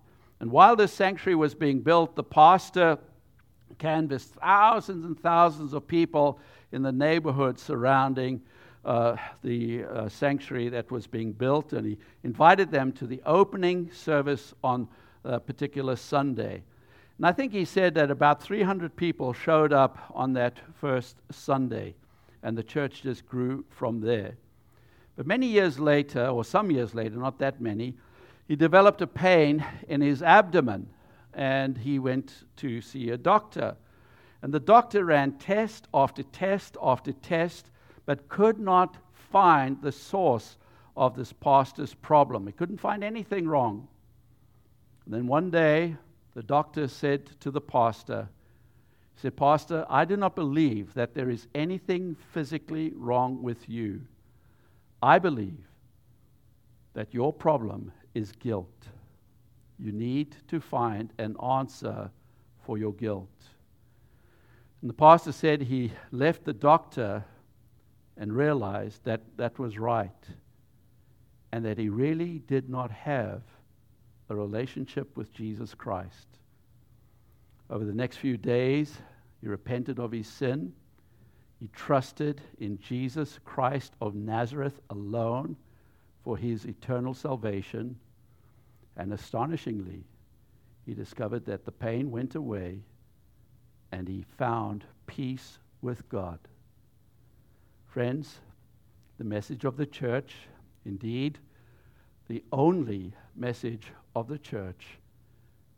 And 0.40 0.50
while 0.50 0.76
this 0.76 0.92
sanctuary 0.92 1.34
was 1.34 1.54
being 1.54 1.80
built, 1.80 2.14
the 2.14 2.22
pastor 2.22 2.98
canvassed 3.78 4.34
thousands 4.34 5.04
and 5.04 5.18
thousands 5.18 5.74
of 5.74 5.86
people 5.86 6.38
in 6.70 6.82
the 6.82 6.92
neighborhood 6.92 7.58
surrounding 7.58 8.40
uh, 8.84 9.16
the 9.42 9.84
uh, 9.84 10.08
sanctuary 10.08 10.68
that 10.68 10.90
was 10.90 11.06
being 11.06 11.32
built, 11.32 11.72
and 11.72 11.86
he 11.86 11.98
invited 12.24 12.70
them 12.70 12.92
to 12.92 13.06
the 13.06 13.20
opening 13.26 13.90
service 13.92 14.54
on 14.62 14.88
a 15.24 15.40
particular 15.40 15.96
Sunday. 15.96 16.62
And 17.16 17.26
I 17.26 17.32
think 17.32 17.52
he 17.52 17.64
said 17.64 17.94
that 17.94 18.10
about 18.10 18.42
300 18.42 18.94
people 18.94 19.32
showed 19.32 19.72
up 19.72 19.98
on 20.14 20.32
that 20.34 20.58
first 20.74 21.16
Sunday, 21.30 21.94
and 22.42 22.56
the 22.56 22.62
church 22.62 23.02
just 23.02 23.26
grew 23.26 23.64
from 23.70 24.00
there. 24.00 24.36
But 25.16 25.26
many 25.26 25.46
years 25.46 25.80
later, 25.80 26.28
or 26.28 26.44
some 26.44 26.70
years 26.70 26.94
later, 26.94 27.16
not 27.16 27.40
that 27.40 27.60
many, 27.60 27.96
he 28.46 28.54
developed 28.56 29.02
a 29.02 29.06
pain 29.06 29.64
in 29.88 30.00
his 30.00 30.22
abdomen 30.22 30.88
and 31.34 31.78
he 31.78 31.98
went 31.98 32.44
to 32.56 32.80
see 32.80 33.10
a 33.10 33.16
doctor. 33.16 33.76
And 34.42 34.52
the 34.52 34.60
doctor 34.60 35.04
ran 35.04 35.32
test 35.32 35.86
after 35.92 36.22
test 36.22 36.76
after 36.82 37.12
test, 37.12 37.70
but 38.08 38.26
could 38.30 38.58
not 38.58 38.96
find 39.12 39.82
the 39.82 39.92
source 39.92 40.56
of 40.96 41.14
this 41.14 41.30
pastor's 41.30 41.92
problem. 41.92 42.46
He 42.46 42.52
couldn't 42.54 42.80
find 42.80 43.04
anything 43.04 43.46
wrong. 43.46 43.86
And 45.04 45.12
then 45.12 45.26
one 45.26 45.50
day, 45.50 45.94
the 46.34 46.42
doctor 46.42 46.88
said 46.88 47.26
to 47.40 47.50
the 47.50 47.60
pastor, 47.60 48.30
he 49.14 49.20
said, 49.20 49.36
Pastor, 49.36 49.84
I 49.90 50.06
do 50.06 50.16
not 50.16 50.34
believe 50.34 50.94
that 50.94 51.12
there 51.12 51.28
is 51.28 51.48
anything 51.54 52.16
physically 52.32 52.94
wrong 52.96 53.42
with 53.42 53.68
you. 53.68 54.00
I 55.02 55.18
believe 55.18 55.66
that 56.94 57.12
your 57.12 57.30
problem 57.30 57.92
is 58.14 58.32
guilt. 58.32 58.88
You 59.78 59.92
need 59.92 60.34
to 60.48 60.60
find 60.60 61.12
an 61.18 61.36
answer 61.44 62.10
for 62.64 62.78
your 62.78 62.94
guilt. 62.94 63.28
And 64.80 64.88
the 64.88 64.94
pastor 64.94 65.32
said 65.32 65.60
he 65.60 65.92
left 66.10 66.46
the 66.46 66.54
doctor 66.54 67.22
and 68.18 68.32
realized 68.32 69.04
that 69.04 69.22
that 69.36 69.58
was 69.58 69.78
right 69.78 70.10
and 71.52 71.64
that 71.64 71.78
he 71.78 71.88
really 71.88 72.40
did 72.46 72.68
not 72.68 72.90
have 72.90 73.42
a 74.28 74.34
relationship 74.34 75.16
with 75.16 75.32
Jesus 75.32 75.72
Christ. 75.74 76.26
Over 77.70 77.84
the 77.84 77.94
next 77.94 78.16
few 78.16 78.36
days, 78.36 78.98
he 79.40 79.48
repented 79.48 79.98
of 79.98 80.12
his 80.12 80.26
sin. 80.26 80.72
He 81.60 81.68
trusted 81.68 82.40
in 82.58 82.78
Jesus 82.78 83.38
Christ 83.44 83.94
of 84.00 84.14
Nazareth 84.14 84.80
alone 84.90 85.56
for 86.24 86.36
his 86.36 86.64
eternal 86.66 87.14
salvation. 87.14 87.96
And 88.96 89.12
astonishingly, 89.12 90.04
he 90.84 90.94
discovered 90.94 91.46
that 91.46 91.64
the 91.64 91.72
pain 91.72 92.10
went 92.10 92.34
away 92.34 92.80
and 93.92 94.08
he 94.08 94.24
found 94.36 94.84
peace 95.06 95.58
with 95.82 96.08
God. 96.08 96.38
Friends, 97.88 98.38
the 99.18 99.24
message 99.24 99.64
of 99.64 99.76
the 99.76 99.86
church, 99.86 100.34
indeed, 100.84 101.38
the 102.28 102.44
only 102.52 103.12
message 103.34 103.86
of 104.14 104.28
the 104.28 104.38
church, 104.38 104.86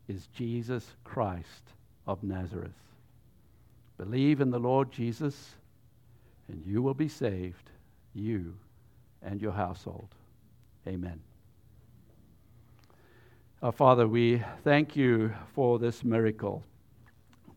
is 0.07 0.27
Jesus 0.27 0.95
Christ 1.05 1.73
of 2.05 2.21
Nazareth. 2.21 2.71
Believe 3.97 4.41
in 4.41 4.49
the 4.49 4.59
Lord 4.59 4.91
Jesus, 4.91 5.51
and 6.49 6.61
you 6.65 6.81
will 6.81 6.93
be 6.93 7.07
saved, 7.07 7.69
you 8.13 8.55
and 9.21 9.41
your 9.41 9.53
household. 9.53 10.09
Amen. 10.87 11.21
Our 13.63 13.71
Father, 13.71 14.07
we 14.07 14.43
thank 14.63 14.95
you 14.95 15.31
for 15.53 15.79
this 15.79 16.03
miracle, 16.03 16.63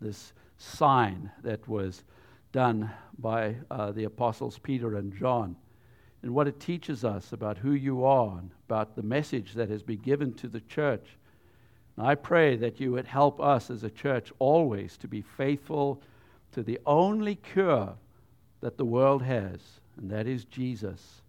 this 0.00 0.32
sign 0.58 1.30
that 1.42 1.66
was 1.66 2.04
done 2.54 2.88
by 3.18 3.56
uh, 3.68 3.90
the 3.90 4.04
apostles 4.04 4.60
Peter 4.60 4.94
and 4.94 5.12
John, 5.12 5.56
and 6.22 6.32
what 6.32 6.46
it 6.46 6.60
teaches 6.60 7.04
us 7.04 7.32
about 7.32 7.58
who 7.58 7.72
you 7.72 8.04
are 8.04 8.38
and 8.38 8.52
about 8.68 8.94
the 8.94 9.02
message 9.02 9.54
that 9.54 9.68
has 9.68 9.82
been 9.82 9.98
given 9.98 10.32
to 10.34 10.46
the 10.46 10.60
church. 10.60 11.18
And 11.96 12.06
I 12.06 12.14
pray 12.14 12.54
that 12.58 12.78
you 12.78 12.92
would 12.92 13.08
help 13.08 13.40
us 13.40 13.70
as 13.70 13.82
a 13.82 13.90
church 13.90 14.32
always 14.38 14.96
to 14.98 15.08
be 15.08 15.20
faithful 15.20 16.00
to 16.52 16.62
the 16.62 16.78
only 16.86 17.34
cure 17.34 17.96
that 18.60 18.78
the 18.78 18.84
world 18.84 19.22
has, 19.22 19.58
and 19.96 20.08
that 20.12 20.28
is 20.28 20.44
Jesus. 20.44 21.22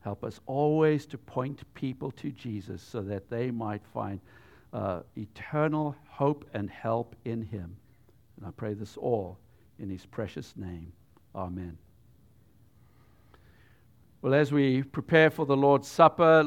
Help 0.00 0.24
us 0.24 0.40
always 0.46 1.06
to 1.06 1.18
point 1.18 1.62
people 1.74 2.10
to 2.10 2.32
Jesus 2.32 2.82
so 2.82 3.00
that 3.02 3.30
they 3.30 3.52
might 3.52 3.82
find 3.94 4.18
uh, 4.72 5.02
eternal 5.16 5.94
hope 6.08 6.44
and 6.52 6.68
help 6.68 7.14
in 7.24 7.42
him. 7.42 7.76
And 8.36 8.46
I 8.46 8.50
pray 8.50 8.74
this 8.74 8.96
all 8.96 9.38
in 9.78 9.90
his 9.90 10.06
precious 10.06 10.54
name. 10.56 10.92
Amen. 11.34 11.78
Well, 14.20 14.34
as 14.34 14.50
we 14.50 14.82
prepare 14.82 15.30
for 15.30 15.46
the 15.46 15.56
Lord's 15.56 15.86
Supper, 15.86 16.36